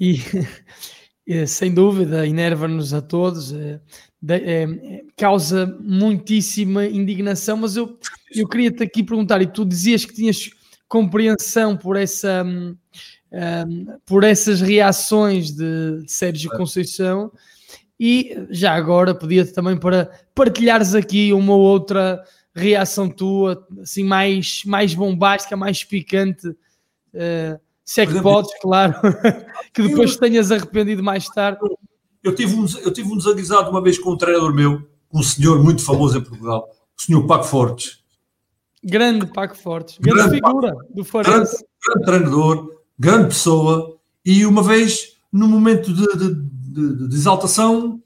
[0.00, 0.22] E
[1.46, 3.52] sem dúvida, enerva-nos a todos.
[3.52, 3.80] É,
[4.28, 7.98] é, causa muitíssima indignação, mas eu,
[8.34, 10.50] eu queria-te aqui perguntar, e tu dizias que tinhas
[10.88, 12.76] compreensão por essa um,
[13.32, 17.30] um, por essas reações de, de Sérgio Conceição
[18.00, 22.22] e já agora pedia-te também para partilhares aqui uma ou outra
[22.54, 28.94] reação tua, assim, mais, mais bombástica, mais picante, uh, se é que podes, claro,
[29.72, 31.60] que depois eu, tenhas arrependido mais tarde.
[32.22, 35.62] Eu tive, um, eu tive um desaguisado uma vez com um treinador meu, um senhor
[35.62, 37.98] muito famoso em Portugal, o senhor Paco Fortes.
[38.84, 41.32] Grande Paco Fortes, grande, grande figura Paco, do Farense.
[41.32, 48.02] Grande, grande, treinador, grande pessoa, e uma vez, num momento de, de, de, de exaltação,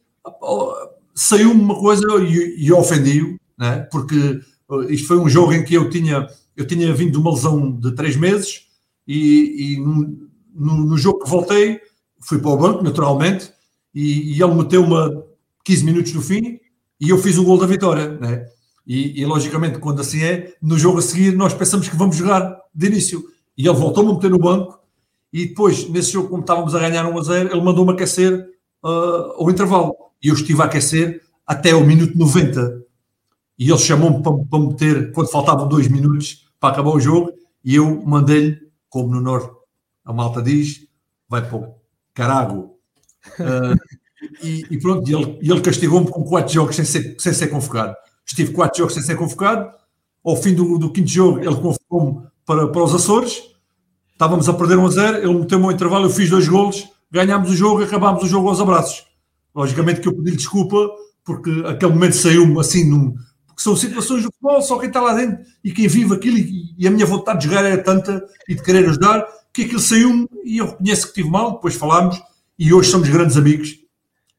[1.14, 3.80] saiu-me uma coisa e, e ofendi-o, né?
[3.90, 4.40] porque
[4.88, 7.92] isto foi um jogo em que eu tinha, eu tinha vindo de uma lesão de
[7.92, 8.68] três meses
[9.06, 11.80] e, e no, no, no, jogo que voltei,
[12.20, 13.52] fui para o banco, naturalmente,
[13.94, 15.24] e, e ele meteu uma
[15.64, 16.58] 15 minutos no fim
[17.00, 18.46] e eu fiz o gol da vitória, né?
[18.86, 22.58] E, e, logicamente, quando assim é, no jogo a seguir nós pensamos que vamos jogar
[22.74, 23.22] de início.
[23.56, 24.82] E ele voltou-me a meter no banco
[25.32, 28.50] e depois, nesse jogo, como estávamos a ganhar 1 a 0, ele mandou-me aquecer
[28.84, 29.94] uh, ao intervalo.
[30.22, 32.82] E eu estive a aquecer até o minuto 90.
[33.58, 37.32] E ele chamou-me para, para meter, quando faltavam dois minutos para acabar o jogo,
[37.64, 38.60] e eu mandei-lhe,
[38.90, 39.50] como no Norte
[40.04, 40.86] a malta diz,
[41.28, 41.74] vai para o
[42.12, 42.76] carago.
[43.38, 43.78] Uh,
[44.44, 47.94] e, e, pronto, e ele, ele castigou-me com quatro jogos sem ser, sem ser convocado.
[48.26, 49.70] Estive quatro jogos sem ser convocado.
[50.24, 53.42] Ao fim do, do quinto jogo, ele convocou-me para, para os Açores.
[54.12, 55.18] Estávamos a perder 1 a 0.
[55.18, 56.06] Ele meteu-me ao intervalo.
[56.06, 56.88] Eu fiz dois golos.
[57.10, 57.82] Ganhámos o jogo.
[57.82, 59.04] Acabámos o jogo aos abraços.
[59.54, 60.76] Logicamente que eu pedi desculpa,
[61.24, 63.14] porque aquele momento saiu-me assim, num,
[63.46, 66.74] porque são situações do futebol, só quem está lá dentro e quem vive aquilo, e,
[66.78, 70.26] e a minha vontade de jogar era tanta e de querer ajudar, que aquilo saiu-me
[70.44, 72.20] e eu reconheço que tive mal, depois falámos
[72.58, 73.81] e hoje somos grandes amigos.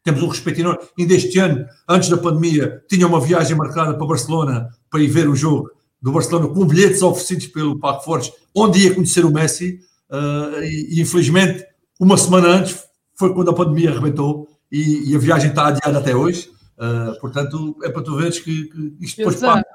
[0.03, 0.81] Temos um respeito enorme.
[0.99, 5.29] Ainda este ano, antes da pandemia, tinha uma viagem marcada para Barcelona para ir ver
[5.29, 9.79] o jogo do Barcelona com bilhetes oferecidos pelo Paco Fortes, onde ia conhecer o Messi.
[10.09, 11.65] Uh, e, e, infelizmente,
[11.99, 12.83] uma semana antes
[13.15, 16.51] foi quando a pandemia arrebentou e, e a viagem está adiada até hoje.
[16.77, 19.65] Uh, portanto, é para tu veres que, que isto depois passa.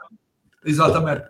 [0.64, 1.24] Exatamente.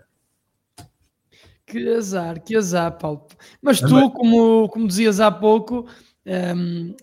[1.65, 3.27] Que azar, que azar, Paulo.
[3.61, 5.87] Mas tu, como, como dizias há pouco,
[6.27, 6.97] um,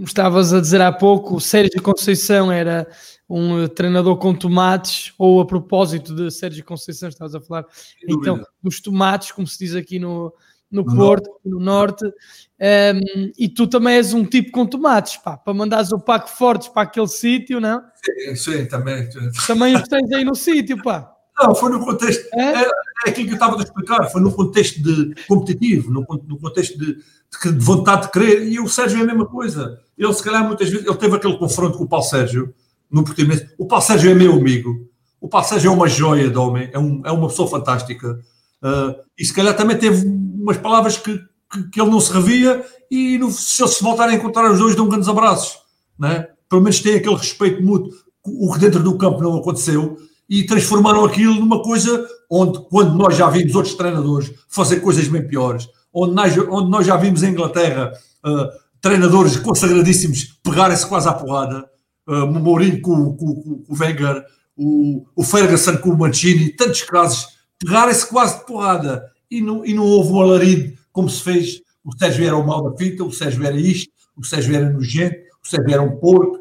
[0.00, 2.88] como estavas a dizer há pouco, o Sérgio Conceição era
[3.28, 7.66] um treinador com tomates, ou a propósito de Sérgio Conceição, estavas a falar
[8.08, 10.32] então dos tomates, como se diz aqui no,
[10.70, 11.40] no, no Porto, norte.
[11.44, 16.00] no Norte, um, e tu também és um tipo com tomates, pá, para mandares o
[16.00, 17.82] Paco Fortes para aquele sítio, não?
[18.02, 19.06] Sim, sim, também.
[19.46, 21.14] Também os tens aí no sítio, pá.
[21.38, 22.24] Não, foi no contexto.
[22.34, 22.70] É?
[23.06, 26.78] É aquilo que eu estava a explicar, foi no contexto de competitivo, no, no contexto
[26.78, 29.78] de, de, de, vontade de querer, e o Sérgio é a mesma coisa.
[29.96, 32.54] Ele, se calhar, muitas vezes, ele teve aquele confronto com o Paulo Sérgio,
[32.90, 33.48] no Portimonense.
[33.58, 34.88] O Paulo Sérgio é meu amigo,
[35.20, 38.20] o Paulo Sérgio é uma joia de homem, é, um, é uma pessoa fantástica,
[38.62, 41.18] uh, e se calhar também teve umas palavras que,
[41.50, 44.58] que, que ele não se revia, e no, se eles se voltarem a encontrar os
[44.58, 45.58] dois, dão grandes abraços,
[45.98, 46.26] né?
[46.48, 47.92] pelo menos tem aquele respeito mútuo,
[48.24, 49.96] o que dentro do campo não aconteceu,
[50.30, 55.26] e transformaram aquilo numa coisa onde, quando nós já vimos outros treinadores fazer coisas bem
[55.26, 57.92] piores, onde nós, onde nós já vimos em Inglaterra
[58.24, 58.46] uh,
[58.80, 61.68] treinadores consagradíssimos pegarem-se quase à porrada,
[62.06, 64.24] uh, Mourinho com, com, com, o Wenger,
[64.56, 67.26] o, o Ferguson com o Mancini, tantos casos,
[67.58, 71.60] pegarem-se quase de porrada e não, e não houve um alarido como se fez.
[71.84, 75.16] O Sérgio era o mal da fita, o Sérgio era isto, o Sérgio era nojento,
[75.42, 76.38] o Sérgio era um porco.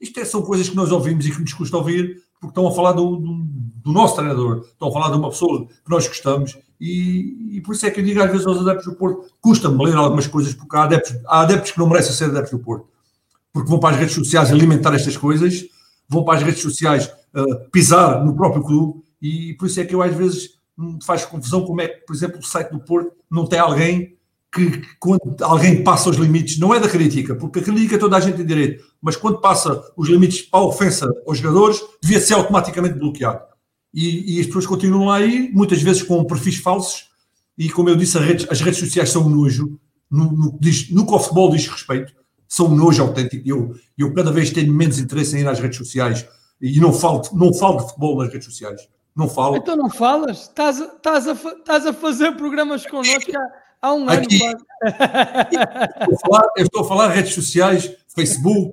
[0.00, 2.72] Isto é, são coisas que nós ouvimos e que nos custa ouvir, porque estão a
[2.72, 3.44] falar do, do,
[3.84, 7.74] do, nosso treinador, estão a falar de uma pessoa que nós gostamos, e, e por
[7.74, 10.54] isso é que eu digo às vezes aos adeptos do Porto, custa-me ler algumas coisas,
[10.54, 12.88] porque há adeptos, há adeptos que não merecem ser adeptos do Porto,
[13.52, 15.64] porque vão para as redes sociais alimentar estas coisas,
[16.08, 19.94] vão para as redes sociais uh, pisar no próprio clube, e por isso é que
[19.94, 23.12] eu às vezes me faz confusão como é que, por exemplo, o site do Porto
[23.30, 24.16] não tem alguém
[24.52, 28.20] que quando alguém passa os limites, não é da crítica, porque a crítica toda a
[28.20, 32.34] gente tem direito, mas quando passa os limites para a ofensa aos jogadores, devia ser
[32.34, 33.42] automaticamente bloqueado.
[33.92, 37.06] E, e as pessoas continuam aí, muitas vezes com perfis falsos,
[37.58, 39.78] e como eu disse, redes, as redes sociais são um nojo,
[40.10, 42.12] no, no, diz, no que o futebol diz respeito,
[42.48, 43.48] são um nojo autêntico.
[43.48, 46.26] Eu, eu cada vez tenho menos interesse em ir às redes sociais
[46.60, 48.88] e não falo, não falo de futebol nas redes sociais.
[49.14, 49.56] Não falo.
[49.56, 50.42] Então não falas?
[50.42, 53.48] Estás a, estás a, estás a fazer programas connosco há,
[53.86, 54.58] há um Aqui, ano.
[54.82, 58.72] eu, estou falar, eu estou a falar redes sociais, Facebook,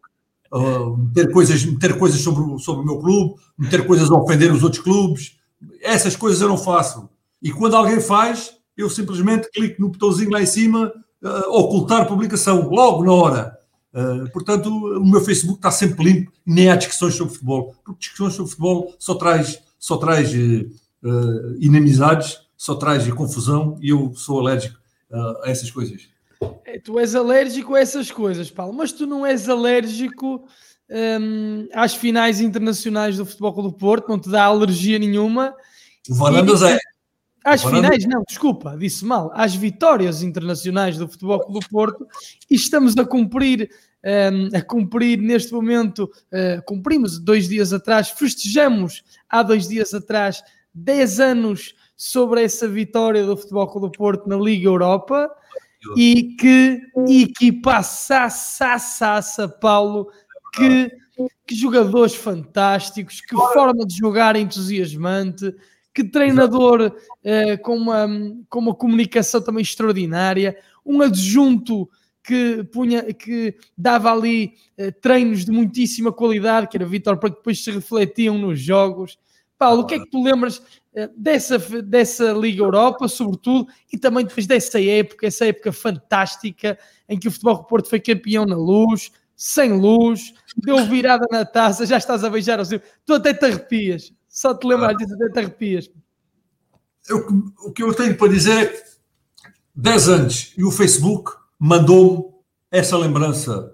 [0.51, 4.64] uh, meter, coisas, meter coisas sobre, sobre o meu clube, meter coisas a ofender os
[4.64, 5.38] outros clubes.
[5.82, 7.09] Essas coisas eu não faço.
[7.41, 10.91] E quando alguém faz, eu simplesmente clico no botãozinho lá em cima,
[11.22, 13.57] uh, ocultar publicação, logo na hora.
[13.93, 18.34] Uh, portanto, o meu Facebook está sempre limpo, nem há discussões sobre futebol, porque discussões
[18.34, 24.78] sobre futebol só traz, só traz uh, inimizades, só traz confusão e eu sou alérgico
[24.78, 24.82] uh,
[25.14, 26.09] a essas coisas.
[26.66, 30.45] É, tu és alérgico a essas coisas, Paulo, mas tu não és alérgico
[30.89, 35.55] um, às finais internacionais do Futebol Clube do Porto, não te dá alergia nenhuma.
[36.09, 36.78] O Varandas é.
[37.45, 39.30] Às finais, não, desculpa, disse mal.
[39.34, 42.07] Às vitórias internacionais do Futebol Clube do Porto
[42.49, 43.70] e estamos a cumprir,
[44.34, 50.41] um, a cumprir neste momento, uh, cumprimos dois dias atrás, festejamos há dois dias atrás
[50.74, 55.34] 10 anos sobre essa vitória do Futebol Clube do Porto na Liga Europa
[55.95, 60.12] e que equipa Sassa Paulo,
[60.54, 60.91] que,
[61.47, 65.56] que jogadores fantásticos, que forma de jogar entusiasmante,
[65.93, 68.10] que treinador uh, com, uma,
[68.49, 71.89] com uma comunicação também extraordinária, um adjunto
[72.22, 77.38] que punha, que dava ali uh, treinos de muitíssima qualidade, que era Vitor, para que
[77.38, 79.18] depois se refletiam nos jogos.
[79.58, 80.62] Paulo, o que é que tu lembras
[81.16, 86.78] dessa, dessa Liga Europa, sobretudo, e também depois dessa época, essa época fantástica
[87.10, 91.86] em que o Futebol Porto foi campeão na luz, sem luz, deu virada na taça,
[91.86, 92.82] já estás a beijar o seu.
[93.06, 94.14] Tu até te arrepias.
[94.30, 95.89] Só te lembrar disso, até te arrepias.
[97.08, 97.28] Eu,
[97.66, 98.84] o que eu tenho para dizer é
[99.76, 102.32] 10 anos e o Facebook mandou-me
[102.72, 103.74] essa lembrança.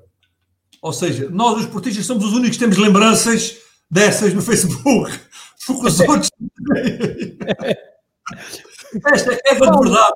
[0.82, 3.58] Ou seja, nós, os portistas, somos os únicos que temos lembranças
[3.90, 5.12] dessas no Facebook.
[5.66, 6.32] Porque os outros.
[9.14, 10.14] Esta é a verdade.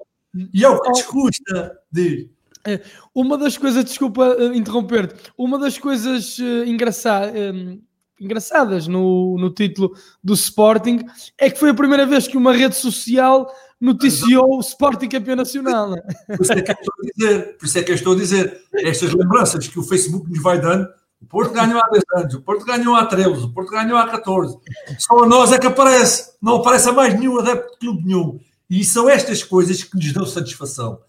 [0.53, 1.79] E é o que te custa.
[1.91, 2.27] Diz.
[2.65, 2.81] É,
[3.13, 7.33] uma das coisas, desculpa uh, interromper-te, uma das coisas uh, engraçadas.
[7.35, 7.81] Um,
[8.21, 10.99] engraçadas no, no título do Sporting
[11.37, 15.93] é que foi a primeira vez que uma rede social noticiou o Sporting campeão nacional.
[16.27, 18.15] Por isso é que eu estou a dizer, por isso é que eu estou a
[18.15, 20.87] dizer, estas lembranças que o Facebook nos vai dando,
[21.23, 24.07] o Porto ganhou há 10 anos, o Porto ganhou há 13, o Porto ganhou há
[24.07, 24.57] 14.
[24.99, 28.39] Só a nós é que aparece, não aparece a mais nenhum adepto de clube nenhum.
[28.69, 30.99] E são estas coisas que nos dão satisfação.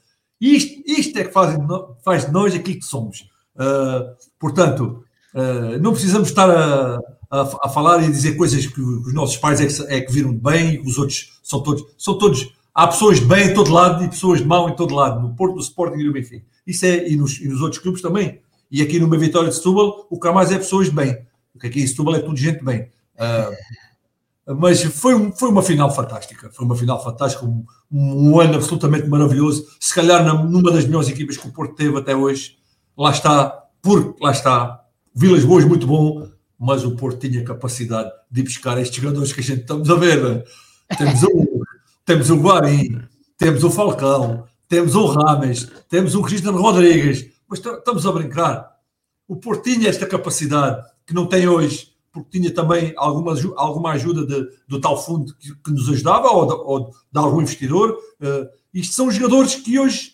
[0.41, 1.57] Isto, isto é que faz,
[2.05, 3.29] faz de nós aquilo que somos.
[3.57, 5.05] Uh, portanto,
[5.35, 6.97] Uh, não precisamos estar a,
[7.29, 10.33] a, a, falar e dizer coisas que os nossos pais é que, é que viram
[10.33, 12.55] de bem e os outros são todos, são todos.
[12.73, 15.35] Há pessoas de bem em todo lado e pessoas de mau em todo lado, no
[15.35, 16.47] Porto, no Sporting e no Benfica.
[16.65, 18.41] Isso é, e nos, e nos outros clubes também.
[18.75, 21.17] E aqui numa vitória de Setúbal, o que há mais é pessoas de bem.
[21.53, 22.91] Porque aqui em Setúbal é tudo gente de bem.
[23.15, 26.51] Uh, mas foi, foi uma final fantástica.
[26.51, 29.65] Foi uma final fantástica, um, um ano absolutamente maravilhoso.
[29.79, 32.57] Se calhar numa das melhores equipas que o Porto teve até hoje.
[32.99, 34.81] Lá está, porque lá está,
[35.15, 39.45] Vilas Boas muito bom, mas o Porto tinha capacidade de buscar estes jogadores que a
[39.45, 40.45] gente estamos a ver.
[40.99, 41.47] Temos um,
[42.05, 43.03] temos o Guarim,
[43.39, 48.75] temos o Falcão, temos o Rames, temos o Cristiano Rodrigues, mas estamos a brincar.
[49.27, 54.27] O Porto tinha esta capacidade que não tem hoje, porque tinha também alguma, alguma ajuda
[54.27, 57.99] de, do tal fundo que, que nos ajudava, ou de, ou de algum investidor.
[58.21, 60.13] Uh, isto são jogadores que hoje,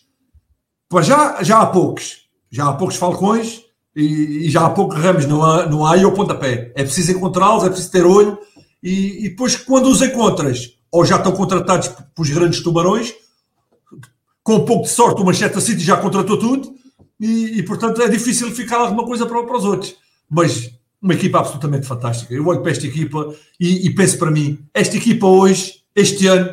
[0.89, 3.63] para já, já há poucos, já há poucos Falcões
[3.95, 6.71] e, e já há poucos Ramos, não há, não há aí o pontapé.
[6.75, 8.37] É preciso encontrá-los, é preciso ter olho,
[8.81, 13.13] e, e depois, quando os encontras, ou já estão contratados pelos grandes tubarões,
[14.43, 16.73] com um pouco de sorte, o Manchester City já contratou tudo,
[17.21, 19.95] e, e, portanto é difícil ficar alguma coisa para, para, os outros.
[20.27, 22.33] Mas uma equipa absolutamente fantástica.
[22.33, 26.51] Eu olho para esta equipa e, e, penso para mim: esta equipa hoje, este ano,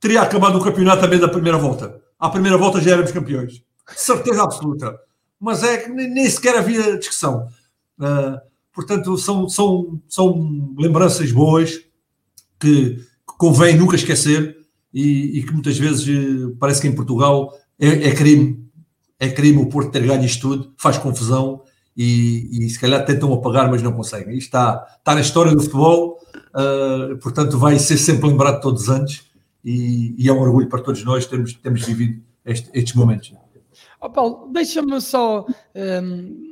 [0.00, 2.00] teria acabado o campeonato também da primeira volta.
[2.18, 3.62] À primeira volta já éramos campeões.
[3.94, 4.98] Certeza absoluta.
[5.40, 7.46] Mas é que nem sequer havia discussão.
[7.96, 8.40] Uh,
[8.72, 11.78] portanto, são, são, são lembranças boas
[12.58, 13.04] que, que
[13.38, 14.58] convém nunca esquecer
[14.92, 18.67] e, e, que muitas vezes eh, parece que em Portugal é, é crime
[19.18, 21.62] é crime o Porto ter ganho isto tudo, faz confusão
[21.96, 24.36] e, e, se calhar tentam apagar, mas não conseguem.
[24.36, 26.18] Isto está, está na história do futebol,
[26.54, 29.28] uh, portanto vai ser sempre lembrado todos os anos
[29.64, 33.32] e, e, é um orgulho para todos nós termos, termos vivido este, estes momentos.
[34.00, 35.44] Oh Paulo, deixa-me só
[35.74, 36.47] um,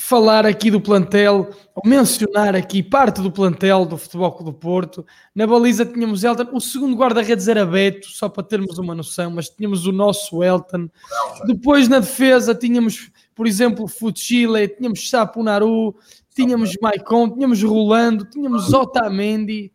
[0.00, 5.06] falar aqui do plantel, ou mencionar aqui parte do plantel do Futebol Clube do Porto.
[5.34, 9.50] Na baliza tínhamos Elton, o segundo guarda-redes era Beto, só para termos uma noção, mas
[9.50, 10.88] tínhamos o nosso Elton.
[11.46, 15.94] Depois na defesa tínhamos, por exemplo, Fuchile, tínhamos Sapunaru,
[16.34, 19.70] tínhamos Maicon, tínhamos Rolando, tínhamos Otamendi,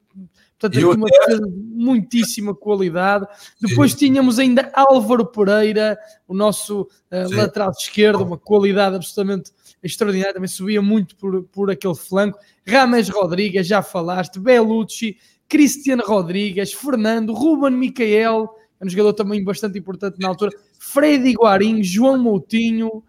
[0.69, 3.27] Portanto, aqui uma defesa de muitíssima qualidade.
[3.61, 5.97] Depois tínhamos ainda Álvaro Pereira,
[6.27, 9.51] o nosso uh, lateral esquerdo, uma qualidade absolutamente
[9.83, 12.39] extraordinária, também subia muito por, por aquele flanco.
[12.67, 18.49] Rames Rodrigues, já falaste, Belucci, Cristiano Rodrigues, Fernando, Ruben Micael,
[18.79, 23.03] é um jogador também bastante importante na altura, Freddy Guarim, João Moutinho.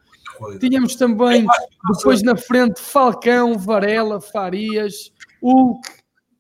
[0.61, 1.47] Tínhamos também,
[1.97, 5.11] depois na frente, Falcão, Varela, Farias,
[5.43, 5.89] Hulk.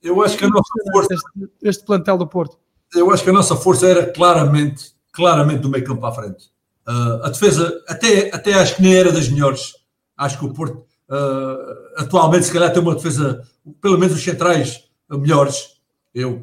[0.02, 1.14] Eu acho que a nossa força.
[1.14, 2.58] Este, este plantel do Porto.
[2.94, 6.46] Eu acho que a nossa força era claramente, claramente do meio campo a frente.
[6.86, 9.74] Uh, a defesa, até, até acho que nem era das melhores
[10.16, 13.42] Acho que o Porto uh, atualmente, se calhar, tem uma defesa,
[13.82, 15.76] pelo menos os centrais melhores.
[16.14, 16.42] Eu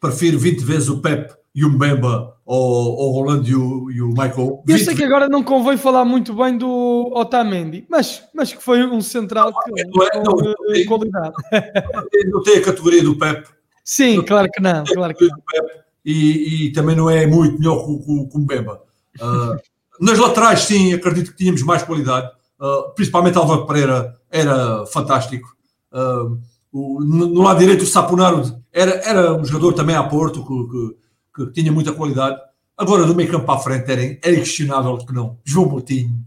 [0.00, 4.08] prefiro 20 vezes o Pep e o Mbemba ao, ao Rolando e o, e o
[4.08, 4.62] Michael.
[4.66, 8.84] Eu sei que agora não convém falar muito bem do Otamendi, mas, mas que foi
[8.84, 11.34] um central que, não, é, não, não, tem, qualidade.
[12.26, 13.46] Não tem a categoria do Pep.
[13.84, 14.84] Sim, claro que não.
[14.84, 15.36] Claro que não.
[16.04, 18.82] E, e, também não é muito melhor que o Mbemba.
[19.20, 19.56] Uh,
[20.00, 22.28] nas laterais, sim, acredito que tínhamos mais qualidade.
[22.60, 25.48] Uh, principalmente Álvaro Pereira era fantástico.
[25.92, 26.40] Uh,
[26.72, 28.42] o, no, no, lado direito, o Saponaro
[28.72, 31.01] era, era um jogador também a Porto que, que,
[31.34, 32.40] que tinha muita qualidade.
[32.76, 35.38] Agora, do meio campo para a frente, era, era inquestionável que não.
[35.44, 36.24] João Moutinho.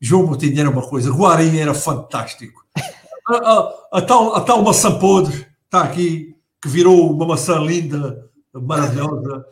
[0.00, 1.10] João Moutinho era uma coisa.
[1.10, 2.64] Guarim era fantástico.
[3.28, 8.28] A, a, a, tal, a tal maçã podre está aqui, que virou uma maçã linda,
[8.52, 9.44] maravilhosa.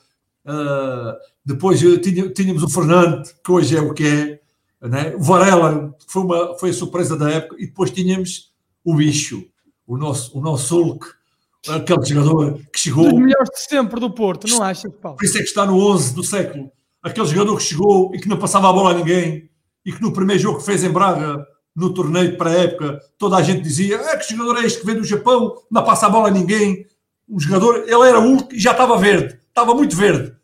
[0.46, 4.40] Uh, depois tinha, tínhamos o Fernando, que hoje é o que é.
[4.88, 5.14] Né?
[5.16, 8.52] O Varela foi, uma, foi a surpresa da época, e depois tínhamos
[8.84, 9.44] o bicho,
[9.86, 11.06] o nosso, o nosso Hulk,
[11.68, 13.06] aquele jogador que chegou.
[13.06, 15.16] Os melhores de sempre do Porto, não achas, Paulo?
[15.16, 16.70] Por isso é que está no 11 do século.
[17.02, 19.48] Aquele jogador que chegou e que não passava a bola a ninguém,
[19.84, 23.36] e que no primeiro jogo que fez em Braga, no torneio para a época, toda
[23.36, 26.10] a gente dizia: ah, que jogador é este que vem do Japão, não passa a
[26.10, 26.86] bola a ninguém.
[27.28, 30.34] Um jogador, ele era Hulk e já estava verde, estava muito verde.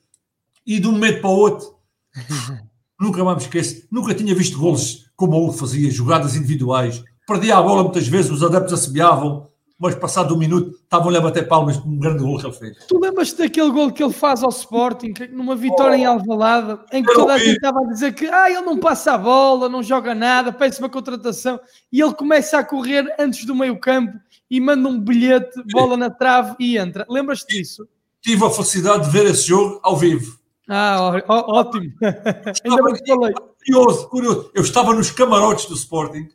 [0.67, 1.75] E de um momento para o outro.
[3.01, 7.03] Nunca mais me esqueço, nunca tinha visto golos como o Hulk fazia, jogadas individuais.
[7.27, 9.49] Perdia a bola muitas vezes, os adeptos assobiavam,
[9.79, 12.87] mas passado um minuto estavam-lhe a bater palmas com um grande gol que ele fez.
[12.87, 17.03] Tu lembras-te daquele gol que ele faz ao Sporting, numa vitória oh, em Alvalade, em
[17.03, 19.83] que toda a gente estava a dizer que ah, ele não passa a bola, não
[19.83, 21.61] joga nada, peça uma contratação,
[21.91, 24.19] e ele começa a correr antes do meio campo
[24.51, 27.07] e manda um bilhete, bola na trave e entra.
[27.09, 27.89] Lembras-te disso?
[28.21, 30.39] Tive a felicidade de ver esse jogo ao vivo.
[30.69, 31.93] Ah, ó, ótimo.
[32.65, 33.35] Ainda bem que falei.
[33.65, 34.51] Curioso, curioso.
[34.55, 36.29] Eu estava nos camarotes do Sporting.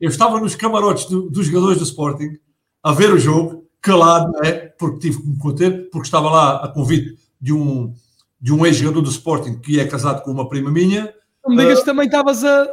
[0.00, 2.38] Eu estava nos camarotes do, dos jogadores do Sporting
[2.82, 4.52] a ver o jogo, calado, é?
[4.78, 7.92] porque tive que me conter, porque estava lá a convite de um,
[8.40, 11.12] de um ex-jogador do Sporting que é casado com uma prima minha.
[11.44, 12.66] Não me digas uh, que também estavas a,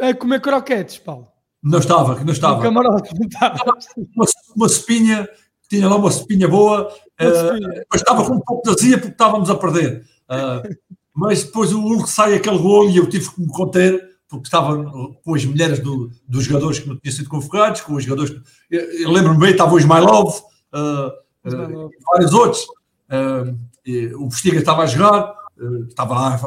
[0.00, 1.28] a, comer croquetes, Paulo.
[1.62, 2.56] Não estava, não estava.
[2.56, 3.78] No camarote, não estava.
[4.16, 5.28] Uma, uma espinha
[5.72, 9.48] tinha lá uma espinha boa, uh, mas estava com um pouco de azia porque estávamos
[9.48, 10.04] a perder.
[10.28, 10.76] Uh,
[11.14, 14.82] mas depois o Hulk sai aquele gol e eu tive que me conter porque estava
[15.22, 18.34] com as mulheres do, dos jogadores que não tinham sido convocados, com os jogadores.
[18.70, 20.38] Eu, lembro-me bem, estava o Ismailov,
[20.72, 21.08] uh,
[21.44, 22.66] uh, vários outros.
[24.16, 25.34] o Postiga estava a jogar,
[25.86, 26.40] estava lá,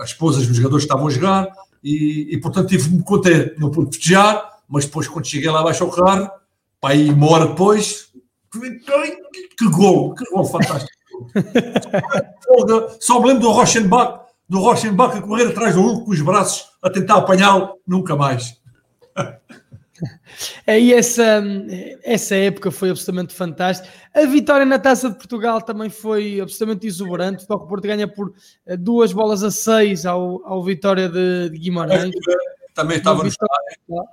[0.00, 1.48] as esposas dos jogadores estavam a jogar,
[1.82, 5.60] e, e portanto tive de me conter, não pude festejar, mas depois quando cheguei lá
[5.60, 6.28] abaixo ao carro,
[6.80, 8.12] para aí uma hora depois,
[9.56, 10.92] que gol, que gol fantástico.
[13.00, 16.66] Só me lembro do Rochenbach, do Rochenbach a correr atrás do Hulk com os braços
[16.82, 18.60] a tentar apanhá-lo, nunca mais.
[20.66, 21.42] Aí essa,
[22.04, 23.88] essa época foi absolutamente fantástica.
[24.14, 27.44] A vitória na Taça de Portugal também foi absolutamente exuberante.
[27.48, 28.32] O Porto ganha por
[28.66, 32.12] eh, duas bolas a seis ao, ao Vitória de, de Guimarães.
[32.74, 34.04] Também estava no estádio.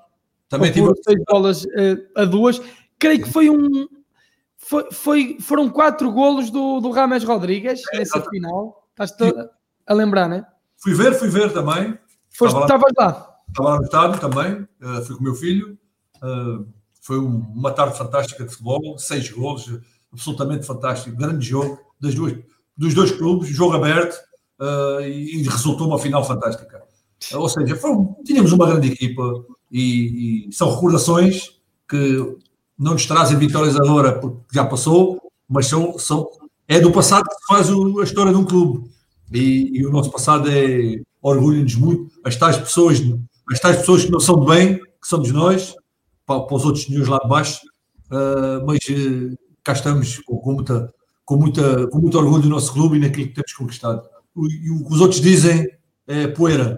[0.50, 2.62] Também tive seis bolas uh, a duas.
[2.98, 3.88] Creio que foi um.
[4.58, 8.88] Foi, foi, foram quatro golos do, do Rames Rodrigues é, nessa final.
[8.92, 9.12] Estás
[9.88, 10.48] a lembrar, não é?
[10.78, 11.98] Fui ver, fui ver também.
[12.32, 13.36] Foste, estavas lá.
[13.48, 15.78] Estava lá no estádio também, uh, fui com o meu filho.
[16.18, 16.68] Uh,
[17.02, 19.80] foi um, uma tarde fantástica de futebol, seis gols,
[20.12, 22.36] absolutamente fantástico, grande jogo das duas,
[22.76, 24.16] dos dois clubes, jogo aberto
[24.60, 26.82] uh, e, e, resultou uma final fantástica.
[27.34, 27.92] ou seja, foi,
[28.26, 32.38] tínhamos uma grande equipa e, e, são recordações que
[32.78, 36.28] não nos trazem vitórias agora porque já passou, mas são, são
[36.68, 38.90] é do passado que se faz o, a história de um clube.
[39.34, 42.12] E, e o nosso passado é orgulha-nos muito.
[42.24, 43.02] As tais pessoas
[43.52, 45.76] as tais pessoas que não são de bem, que somos nós,
[46.26, 47.62] para, para os outros senhores lá de baixo,
[48.12, 52.74] uh, mas uh, cá estamos com, com, muita, com, muita, com muito orgulho do nosso
[52.74, 54.02] clube e naquilo que temos conquistado.
[54.38, 55.68] E o que os outros dizem
[56.08, 56.78] é poeira.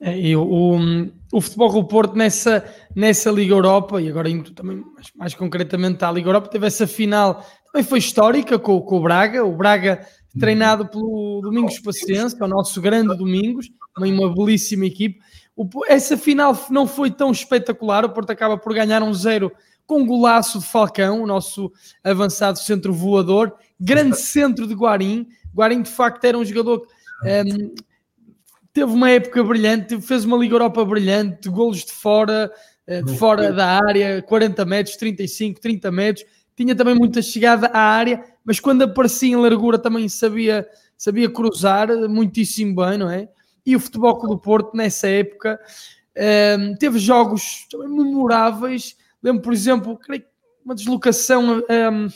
[0.00, 0.78] É, e o, o,
[1.32, 2.64] o Futebol do Porto nessa,
[2.94, 6.86] nessa Liga Europa, e agora indo também mais, mais concretamente à Liga Europa, teve essa
[6.86, 10.06] final, também foi histórica com, com o Braga, o Braga
[10.38, 15.18] treinado pelo Domingos Paciência, o nosso grande Domingos, também uma belíssima equipe.
[15.88, 19.50] Essa final não foi tão espetacular, o Porto acaba por ganhar um zero
[19.86, 21.72] com golaço de Falcão, o nosso
[22.02, 25.28] avançado centro voador, grande centro de Guarim.
[25.54, 27.74] Guarim, de facto, era um jogador que um,
[28.72, 32.52] teve uma época brilhante, fez uma Liga Europa brilhante, golos de fora,
[32.86, 36.26] eh, de fora da área, 40 metros, 35, 30 metros.
[36.54, 40.66] Tinha também muita chegada à área, mas quando aparecia em largura também sabia,
[40.96, 43.28] sabia cruzar muitíssimo bem, não é?
[43.66, 45.60] e o Futebol Clube do Porto, nessa época,
[46.14, 48.96] ehm, teve jogos memoráveis.
[49.20, 49.98] Lembro, por exemplo,
[50.64, 52.06] uma deslocação um, ehm,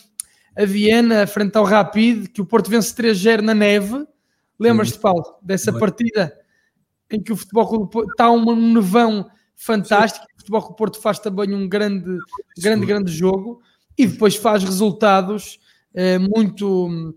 [0.57, 4.07] a Viena, frente ao Rapid, que o Porto vence 3-0 na neve.
[4.59, 6.33] Lembras-te, Paulo, dessa partida
[7.11, 10.27] em que o Futebol Clube do Porto está um nevão fantástico.
[10.27, 12.17] O Futebol Clube do Porto faz também um grande,
[12.59, 13.61] grande, grande jogo
[13.99, 15.59] e depois faz resultados
[16.19, 17.15] muito,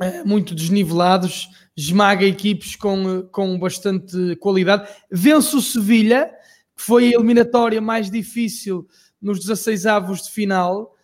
[0.00, 4.88] uh, muito desnivelados esmaga equipes com, com bastante qualidade.
[5.10, 6.30] Vence o Sevilha,
[6.76, 8.86] que foi a eliminatória mais difícil
[9.20, 10.94] nos 16 avos de final.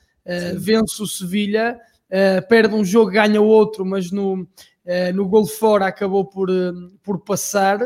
[0.56, 1.76] Vence o Sevilha,
[2.48, 4.46] perde um jogo, ganha outro, mas no,
[5.12, 6.48] no gol fora acabou por,
[7.02, 7.80] por passar.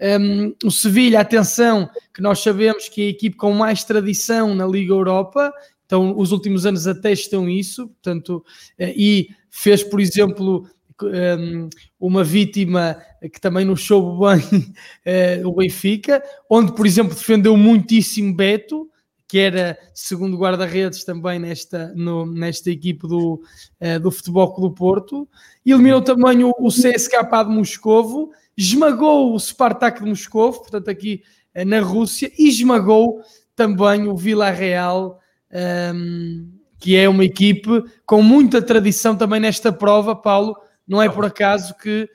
[0.00, 4.66] Um, o Sevilha, atenção, que nós sabemos que é a equipe com mais tradição na
[4.66, 5.52] Liga Europa,
[5.90, 8.44] então os últimos anos atestam isso, portanto,
[8.78, 10.70] e fez, por exemplo,
[11.02, 11.68] um,
[11.98, 12.96] uma vítima
[13.32, 18.88] que também nos soube bem uh, o Benfica, onde, por exemplo, defendeu muitíssimo Beto,
[19.26, 23.42] que era segundo guarda-redes também nesta, no, nesta equipe do,
[23.80, 25.28] uh, do Futebol Clube Porto,
[25.66, 31.24] eliminou também o, o CSKA de Moscovo, esmagou o Spartak de Moscovo, portanto aqui
[31.66, 33.20] na Rússia, e esmagou
[33.56, 35.18] também o Vila Real,
[35.52, 36.48] um,
[36.78, 41.76] que é uma equipe com muita tradição também nesta prova, Paulo, não é por acaso
[41.76, 42.08] que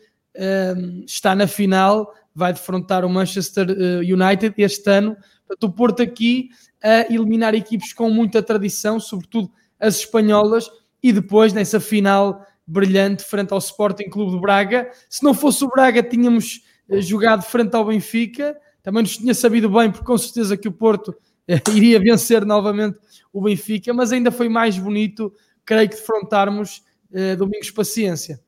[0.77, 5.15] um, está na final, vai defrontar o Manchester uh, United este ano.
[5.47, 6.49] Portanto, o Porto aqui
[6.83, 10.69] a eliminar equipes com muita tradição, sobretudo as espanholas,
[11.01, 14.89] e depois nessa final brilhante frente ao Sporting Clube de Braga.
[15.09, 18.57] Se não fosse o Braga, tínhamos uh, jogado frente ao Benfica.
[18.81, 21.15] Também nos tinha sabido bem, porque com certeza que o Porto
[21.73, 22.97] iria vencer novamente
[23.31, 25.33] o Benfica, mas ainda foi mais bonito,
[25.65, 26.83] creio que defrontarmos
[27.37, 28.41] Domingos Paciência.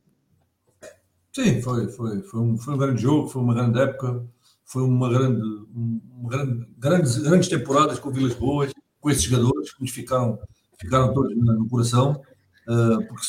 [1.37, 4.25] Sim, foi, foi, foi, um, foi um grande jogo, foi uma grande época,
[4.65, 5.41] foi uma grande,
[5.71, 10.39] uma grande grandes, grandes temporadas com Vilas Boas, com esses jogadores que nos ficaram,
[10.79, 12.21] ficaram todos no coração,
[12.67, 13.23] uh, porque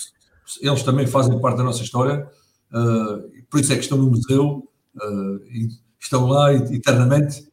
[0.62, 2.26] eles também fazem parte da nossa história,
[2.72, 4.66] uh, por isso é que estão no museu
[4.96, 5.68] uh, e
[6.00, 7.46] estão lá eternamente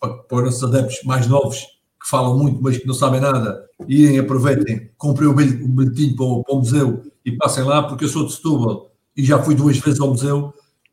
[0.00, 1.60] para, para, os adeptos mais novos
[2.02, 6.44] que falam muito, mas que não sabem nada, irem, aproveitem, comprem o bilhetinho para o,
[6.44, 9.78] para o museu e passem lá, porque eu sou de Setúbal e já fui duas
[9.78, 10.52] vezes ao museu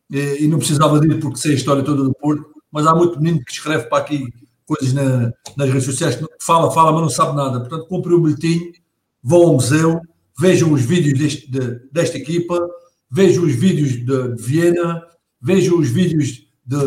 [0.09, 2.95] e, e não precisava de ir porque sei a história toda do Porto, mas há
[2.95, 4.25] muito menino que escreve para aqui
[4.65, 7.59] coisas na, nas redes sociais que fala, fala, mas não sabe nada.
[7.59, 8.71] Portanto, comprei um bilhetinho,
[9.21, 9.99] vão ao museu,
[10.39, 12.57] vejam os vídeos deste, de, desta equipa,
[13.09, 15.03] vejam os vídeos de, de Viena,
[15.41, 16.77] vejam os vídeos de,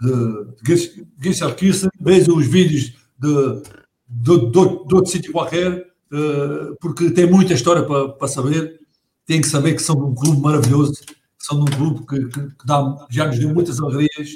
[0.00, 3.62] de, Kirsten, vejam os vídeos de,
[4.08, 4.58] de, de, de
[4.94, 8.80] outro sítio qualquer, uh, porque tem muita história para, para saber.
[9.26, 10.94] Tem que saber que são de um clube maravilhoso,
[11.38, 14.30] são de um clube que, que, que dá, já nos deu muitas alegrias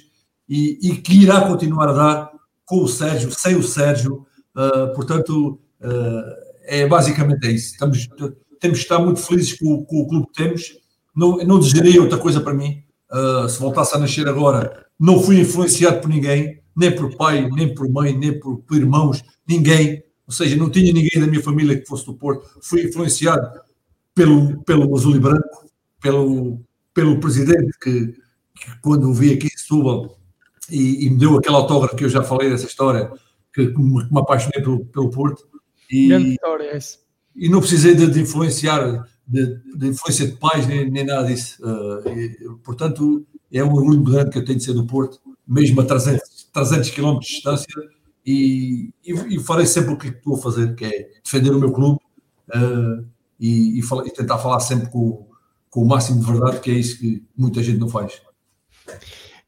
[0.49, 2.31] e, e, que irá continuar a dar
[2.65, 4.27] com o Sérgio, sem o Sérgio.
[4.57, 7.73] Uh, portanto, uh, é basicamente é isso.
[7.73, 8.09] Estamos,
[8.59, 10.77] temos que estar muito felizes com, com o clube que temos.
[11.15, 12.83] Não, não desejaria outra coisa para mim.
[13.13, 17.75] Uh, se voltasse a nascer agora, não fui influenciado por ninguém, nem por pai, nem
[17.75, 20.05] por mãe, nem por, por irmãos, ninguém.
[20.27, 22.47] Ou seja, não tinha ninguém da minha família que fosse do Porto.
[22.63, 23.61] Fui influenciado
[24.15, 25.71] pelo, pelo azul e branco,
[26.03, 26.61] pelo,
[26.93, 28.09] pelo presidente que,
[28.55, 30.19] que quando vi aqui em Setúbal
[30.71, 33.11] e, e, me deu aquele autógrafo que eu já falei dessa história,
[33.53, 35.49] que, que me, me apaixonei pelo, pelo Porto.
[35.91, 36.99] E, Grande história é essa.
[37.35, 41.57] E não precisei de, de influenciar, de, de, influência de pais, nem, nem nada disso.
[41.65, 45.81] Uh, e, portanto, é um orgulho grande que eu tenho de ser do Porto, mesmo
[45.81, 47.67] a 300, 300 km de distância,
[48.25, 51.73] e, e, e, farei sempre o que estou a fazer, que é defender o meu
[51.73, 52.01] clube
[52.55, 53.05] uh,
[53.39, 55.27] e, e, e, tentar falar sempre com,
[55.71, 58.21] com o máximo de verdade, que é isso que muita gente não faz.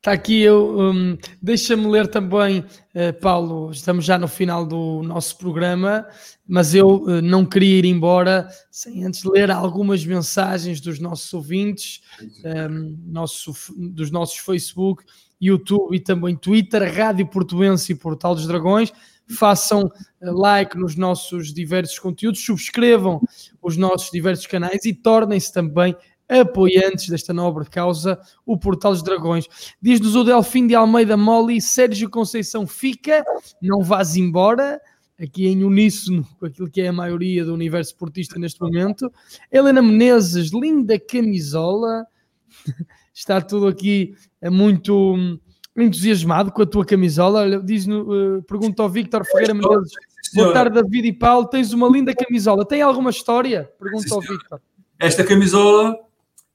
[0.02, 3.70] Está aqui, eu um, deixa-me ler também, uh, Paulo.
[3.70, 6.04] Estamos já no final do nosso programa,
[6.44, 12.00] mas eu uh, não queria ir embora sem antes ler algumas mensagens dos nossos ouvintes,
[12.44, 15.04] um, nosso, dos nossos Facebook,
[15.40, 18.92] YouTube e também Twitter, Rádio Portuense e Portal dos Dragões.
[19.28, 23.20] Façam uh, like nos nossos diversos conteúdos, subscrevam
[23.62, 25.94] os nossos diversos canais e tornem-se também
[26.40, 29.46] apoiantes desta nobre causa, o Portal dos Dragões.
[29.80, 33.24] Diz-nos o Delfim de Almeida Moli, Sérgio Conceição fica,
[33.60, 34.80] não vás embora,
[35.20, 39.12] aqui em uníssono com aquilo que é a maioria do universo esportista neste momento.
[39.50, 42.04] Helena Menezes, linda camisola,
[43.14, 45.38] está tudo aqui é muito
[45.76, 47.60] entusiasmado com a tua camisola.
[47.62, 49.92] Diz uh, pergunta ao Victor Ferreira Menezes.
[50.34, 51.46] Boa tarde, David e Paulo.
[51.46, 52.66] Tens uma linda camisola.
[52.66, 53.70] Tem alguma história?
[53.78, 54.60] Pergunta ao Victor.
[54.98, 55.96] Esta camisola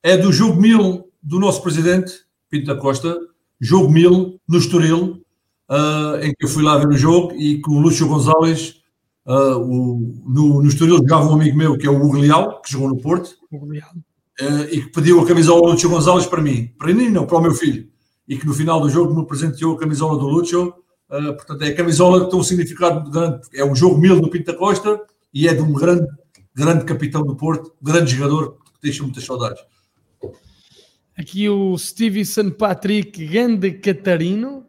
[0.04, 2.14] é do jogo mil do nosso presidente,
[2.50, 3.18] Pinto da Costa,
[3.60, 5.22] jogo mil no Estoril,
[5.70, 8.76] uh, em que eu fui lá ver o jogo e com o Lúcio Gonzalez,
[9.26, 12.72] uh, o, no, no Estoril jogava um amigo meu que é o Hugo Leal, que
[12.72, 16.94] jogou no Porto, uh, e que pediu a camisola do Lúcio Gonzalez para mim, para
[16.94, 17.90] mim não, para o meu filho,
[18.28, 20.74] e que no final do jogo me presenteou a camisola do Lúcio,
[21.10, 24.52] portanto é a camisola que tem um significado grande, é o jogo mil do Pinto
[24.52, 25.02] da Costa
[25.34, 26.06] e é de um grande,
[26.54, 29.62] grande capitão do Porto, grande jogador, que deixa muitas saudades.
[31.18, 32.52] Aqui o Stevie St.
[32.52, 34.64] Patrick, grande Catarino.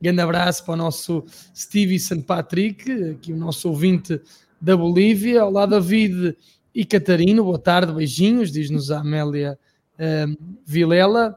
[0.00, 1.22] Grande abraço para o nosso
[1.54, 2.22] Stevie St.
[2.22, 4.18] Patrick, aqui o nosso ouvinte
[4.58, 5.44] da Bolívia.
[5.44, 6.34] Olá, David
[6.74, 7.44] e Catarino.
[7.44, 9.58] Boa tarde, beijinhos, diz-nos a Amélia
[9.98, 11.36] uh, Vilela.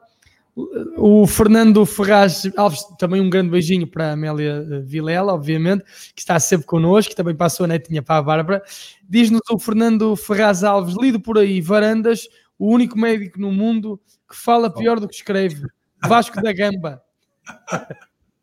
[0.95, 6.21] O Fernando Ferraz Alves, também um grande beijinho para a Amélia eh, Vilela, obviamente, que
[6.21, 8.63] está sempre connosco, que também passou a netinha para a Bárbara.
[9.09, 12.27] Diz-nos o Fernando Ferraz Alves, lido por aí, Varandas,
[12.59, 13.99] o único médico no mundo
[14.31, 15.67] que fala pior do que escreve.
[16.07, 17.03] Vasco da Gamba.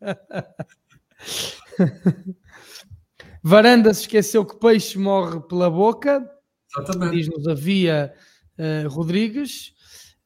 [3.43, 6.29] Varanda se esqueceu que peixe morre pela boca.
[7.11, 8.13] Diz-nos a Via
[8.59, 9.73] uh, Rodrigues.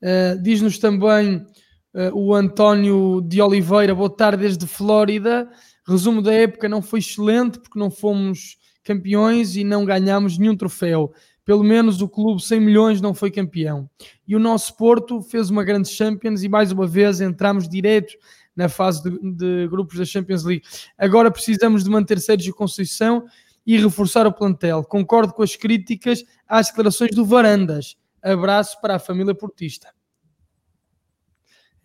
[0.02, 1.46] Uh, Diz-nos também
[1.94, 3.94] uh, o António de Oliveira.
[3.94, 5.48] Boa tarde desde Flórida.
[5.86, 11.12] Resumo da época não foi excelente porque não fomos campeões e não ganhámos nenhum troféu
[11.44, 13.88] pelo menos o clube 100 milhões não foi campeão.
[14.26, 18.14] E o nosso Porto fez uma grande Champions e mais uma vez entramos direto
[18.54, 20.64] na fase de, de grupos da Champions League.
[20.96, 23.24] Agora precisamos de manter Sérgio Conceição
[23.66, 24.84] e reforçar o plantel.
[24.84, 27.96] Concordo com as críticas às declarações do Varandas.
[28.22, 29.88] Abraço para a família portista.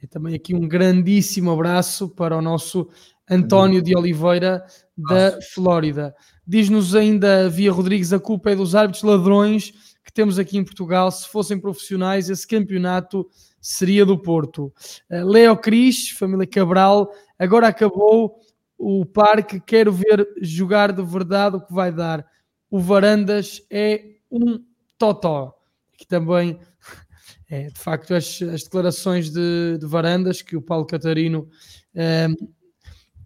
[0.01, 2.87] E também aqui um grandíssimo abraço para o nosso
[3.29, 4.65] António de Oliveira
[4.97, 6.15] da Flórida.
[6.45, 9.73] Diz-nos ainda Via Rodrigues: a culpa é dos árbitros ladrões
[10.03, 11.11] que temos aqui em Portugal.
[11.11, 13.29] Se fossem profissionais, esse campeonato
[13.59, 14.73] seria do Porto.
[15.09, 18.39] Uh, Leo Cris, família Cabral, agora acabou
[18.77, 19.59] o parque.
[19.59, 22.25] Quero ver jogar de verdade o que vai dar.
[22.69, 24.63] O Varandas é um
[24.97, 25.53] totó.
[25.97, 26.59] Que também
[27.49, 31.49] é de facto as, as declarações de, de, Varandas que o Paulo Catarino.
[31.93, 32.27] Eh,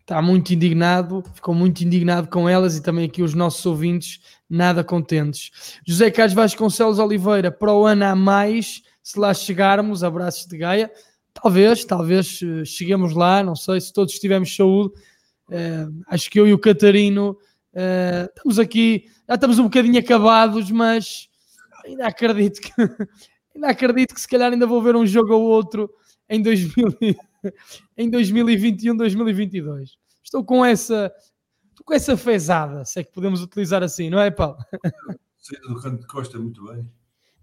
[0.02, 4.20] está muito indignado, ficou muito indignado com elas e também aqui os nossos ouvintes
[4.50, 5.80] nada contentes.
[5.88, 10.92] José Carlos Vasconcelos Oliveira, para o ano a mais, se lá chegarmos, abraços de Gaia,
[11.34, 14.94] talvez, talvez eh, cheguemos lá, não sei se todos tivermos saúde,
[15.50, 17.38] uh, acho que eu e o Catarino
[17.74, 21.30] uh, estamos aqui, já estamos um bocadinho acabados, mas
[21.86, 22.72] ainda acredito que
[23.56, 25.90] ainda acredito que se calhar ainda vou ver um jogo ou outro
[26.30, 26.98] em, 2000,
[27.98, 29.98] em 2021, 2022.
[30.24, 31.12] Estou com essa
[31.84, 34.58] com essa fezada, se é que podemos utilizar assim, não é, Paulo?
[35.40, 36.88] Saída do canto de Costa, muito bem.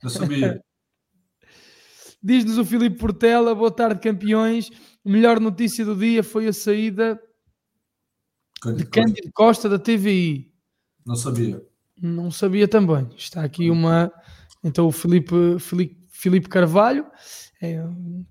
[0.00, 0.62] Não sabia.
[2.22, 4.70] Diz-nos o Filipe Portela, boa tarde, campeões.
[5.04, 7.20] Melhor notícia do dia foi a saída
[8.60, 9.68] Cândido de Cândido Costa.
[9.68, 10.52] Costa da TVI.
[11.06, 11.62] Não sabia.
[12.00, 13.08] Não sabia também.
[13.16, 14.12] Está aqui uma.
[14.62, 17.06] Então o Filipe, Filipe, Filipe Carvalho,
[17.60, 17.82] é,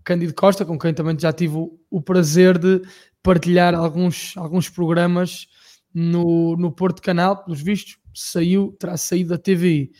[0.03, 1.55] Cândido Costa, com quem também já tive
[1.89, 2.81] o, prazer de
[3.21, 5.47] partilhar alguns, alguns programas
[5.93, 9.91] no, no Porto Canal, pelos vistos, saiu, terá saído da TVI.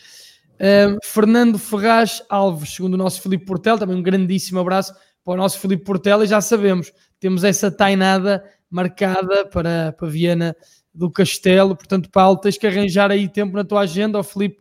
[0.55, 4.93] Uh, Fernando Ferraz Alves, segundo o nosso Filipe Portel, também um grandíssimo abraço
[5.23, 10.55] para o nosso Filipe Portel, e já sabemos, temos essa tainada marcada para, para Viana
[10.93, 11.75] do Castelo.
[11.75, 14.19] Portanto, Paulo, tens que arranjar aí tempo na tua agenda.
[14.19, 14.57] O Filipe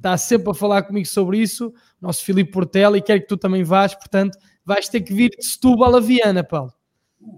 [0.00, 1.72] está sempre a falar comigo sobre isso.
[2.00, 3.94] Nosso Filipe Portela, e quer que tu também vás.
[3.94, 6.72] Portanto, vais ter que vir de Setúbal a Viana, Paulo.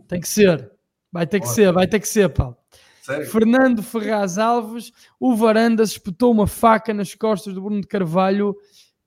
[0.07, 0.71] Tem que ser.
[1.11, 2.57] Vai ter que ser, vai ter que ser, Paulo.
[3.03, 3.27] Sério?
[3.27, 8.57] Fernando Ferraz Alves, o Varandas espetou uma faca nas costas do Bruno de Carvalho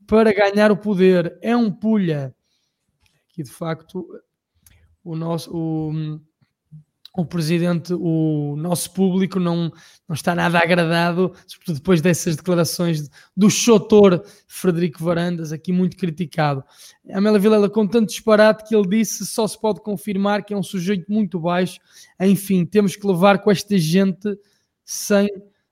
[0.05, 1.39] para ganhar o poder.
[1.41, 2.35] É um pulha.
[3.31, 4.05] Aqui, de facto,
[5.03, 5.49] o nosso...
[5.55, 6.19] O,
[7.21, 9.71] o presidente, o nosso público não,
[10.07, 16.63] não está nada agradado, sobretudo depois dessas declarações do chotor Frederico Varandas, aqui muito criticado.
[17.09, 20.57] A Amélia Vilela, com tanto disparate que ele disse, só se pode confirmar que é
[20.57, 21.79] um sujeito muito baixo.
[22.19, 24.37] Enfim, temos que levar com esta gente
[24.83, 25.29] sem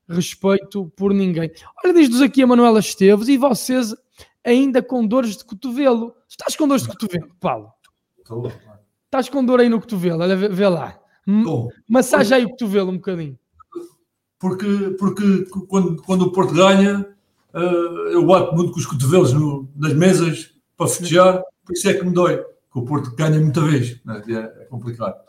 [0.08, 1.52] respeito por ninguém.
[1.84, 3.94] Olha, diz-nos aqui a Manuela Esteves, e vocês
[4.44, 6.14] ainda com dores de cotovelo.
[6.28, 7.72] Estás com dores de cotovelo, Paulo?
[8.18, 8.52] Estou.
[9.06, 11.03] Estás com dor aí no cotovelo, olha, vê lá.
[11.26, 13.40] Bom, Massagem aí o cotovelo um bocadinho.
[14.38, 17.08] Porque, porque quando, quando o Porto ganha,
[17.54, 21.94] uh, eu bato muito com os cotovelos no, nas mesas para festejar, por isso é
[21.94, 22.38] que me dói.
[22.38, 24.04] Que o Porto ganha muita vez.
[24.04, 24.22] Né?
[24.28, 25.24] É, é complicado.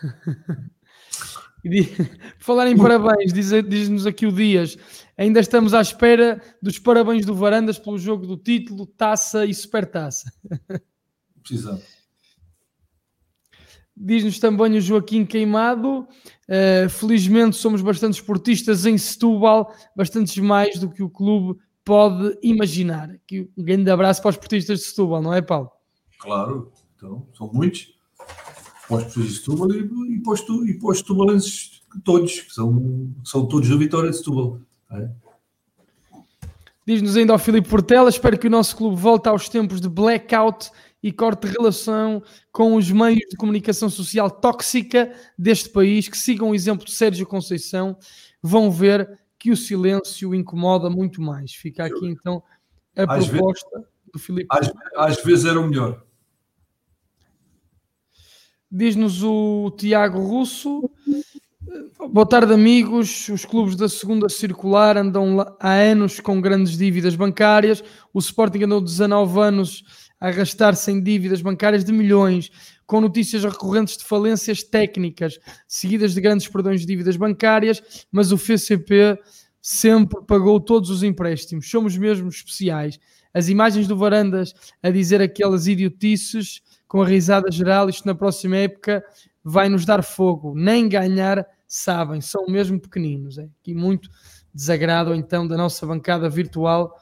[2.38, 4.78] falar em parabéns, diz-nos diz aqui o Dias.
[5.16, 10.32] Ainda estamos à espera dos parabéns do Varandas pelo jogo do título, taça e supertaça.
[11.42, 11.97] Precisamos.
[14.00, 16.06] Diz-nos também o Joaquim Queimado.
[16.48, 23.10] Uh, felizmente somos bastante esportistas em Setúbal, bastantes mais do que o clube pode imaginar.
[23.10, 25.70] Aqui um grande abraço para os esportistas de Setúbal, não é, Paulo?
[26.18, 27.94] Claro, então, são muitos.
[28.86, 32.54] Para os esportistas de Setúbal e, e, para, os, e para os setubalenses todos, que
[32.54, 34.60] são, são todos da vitória de Setúbal.
[34.92, 35.08] É?
[36.86, 40.70] Diz-nos ainda ao Filipe Portela, espero que o nosso clube volte aos tempos de blackout
[41.02, 46.54] e corte relação com os meios de comunicação social tóxica deste país, que sigam o
[46.54, 47.96] exemplo de Sérgio Conceição,
[48.42, 51.52] vão ver que o silêncio incomoda muito mais.
[51.52, 52.42] Fica aqui então
[52.96, 54.48] a às proposta vezes, do Filipe.
[54.50, 56.02] Às, às, vezes era o melhor.
[58.70, 60.90] Diz-nos o Tiago Russo.
[62.10, 63.28] Boa tarde, amigos.
[63.28, 67.84] Os clubes da segunda circular andam há anos com grandes dívidas bancárias.
[68.12, 72.50] O Sporting andou 19 anos arrastar-se em dívidas bancárias de milhões,
[72.86, 78.38] com notícias recorrentes de falências técnicas, seguidas de grandes perdões de dívidas bancárias, mas o
[78.38, 79.18] FCP
[79.60, 81.68] sempre pagou todos os empréstimos.
[81.70, 82.98] Somos mesmo especiais.
[83.32, 88.56] As imagens do Varandas a dizer aquelas idiotices com a risada geral, isto na próxima
[88.56, 89.04] época
[89.44, 90.54] vai nos dar fogo.
[90.56, 93.36] Nem ganhar sabem, são mesmo pequeninos.
[93.38, 94.08] É aqui muito
[94.54, 96.94] desagrado então da nossa bancada virtual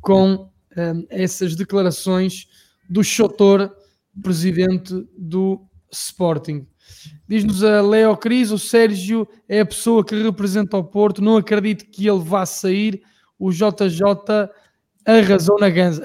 [0.00, 2.46] com um, essas declarações
[2.88, 3.74] do Chotor,
[4.22, 6.66] presidente do Sporting.
[7.28, 11.86] Diz-nos a Leo Cris, o Sérgio é a pessoa que representa o Porto, não acredito
[11.86, 13.02] que ele vá sair,
[13.38, 14.00] o JJ
[15.04, 16.02] arrasou na ganza.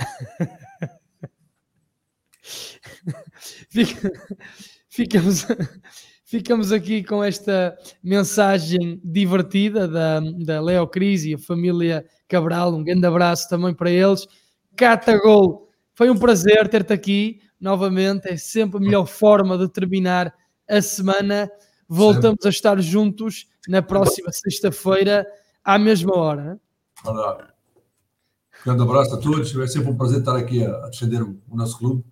[4.89, 5.45] ficamos,
[6.25, 12.83] ficamos aqui com esta mensagem divertida da, da Leo Cris e a família Cabral, um
[12.83, 14.27] grande abraço também para eles.
[14.81, 15.69] Catagol.
[15.93, 18.27] Foi um prazer ter-te aqui novamente.
[18.27, 20.33] É sempre a melhor forma de terminar
[20.67, 21.51] a semana.
[21.87, 25.27] Voltamos a estar juntos na próxima sexta-feira,
[25.63, 26.59] à mesma hora.
[27.05, 27.47] Olá.
[28.65, 29.55] Grande abraço a todos.
[29.55, 32.03] É sempre um prazer estar aqui a, defender o, nosso clube.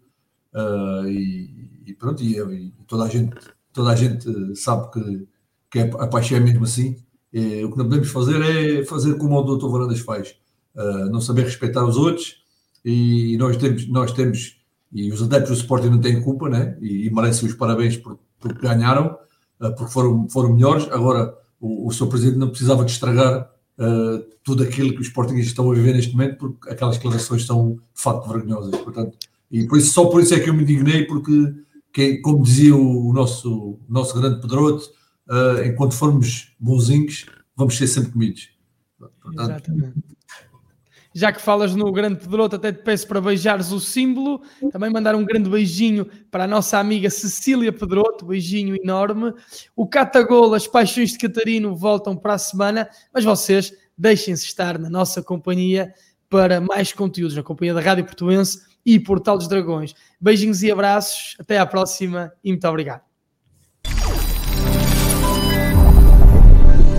[0.53, 3.35] Uh, e, e, pronto, e, e, toda, a gente,
[3.73, 5.27] toda a gente sabe que,
[5.71, 7.03] que é, a paixão é mesmo assim.
[7.33, 9.69] E, o que não podemos fazer é fazer como o Dr.
[9.69, 10.35] Varandas faz.
[10.75, 12.38] Uh, não saber respeitar os outros,
[12.83, 14.59] e nós temos, nós temos
[14.91, 16.77] e os adeptos do Sporting não têm culpa, né?
[16.81, 18.17] e, e merecem os parabéns por,
[18.61, 19.17] ganharam,
[19.59, 20.87] uh, porque foram, foram melhores.
[20.91, 25.49] Agora, o, o seu presidente não precisava de estragar uh, tudo aquilo que os portugueses
[25.49, 28.75] estão a viver neste momento, porque aquelas declarações são de facto vergonhosas.
[28.81, 29.17] Portanto,
[29.51, 31.53] e por isso, só por isso é que eu me indignei, porque,
[31.93, 34.89] que, como dizia o nosso, nosso grande Pedroto,
[35.29, 38.49] uh, enquanto formos bonzinhos, vamos ser sempre comidos.
[38.97, 39.93] Portanto, Exatamente.
[41.13, 44.41] Já que falas no grande Pedroto, até te peço para beijares o símbolo.
[44.71, 49.33] Também mandar um grande beijinho para a nossa amiga Cecília Pedroto, beijinho enorme.
[49.75, 54.89] O Catagol, as paixões de Catarino voltam para a semana, mas vocês deixem-se estar na
[54.89, 55.93] nossa companhia
[56.29, 59.95] para mais conteúdos, na companhia da Rádio Portuense e Portal dos Dragões.
[60.21, 63.08] Beijinhos e abraços, até à próxima e muito obrigado.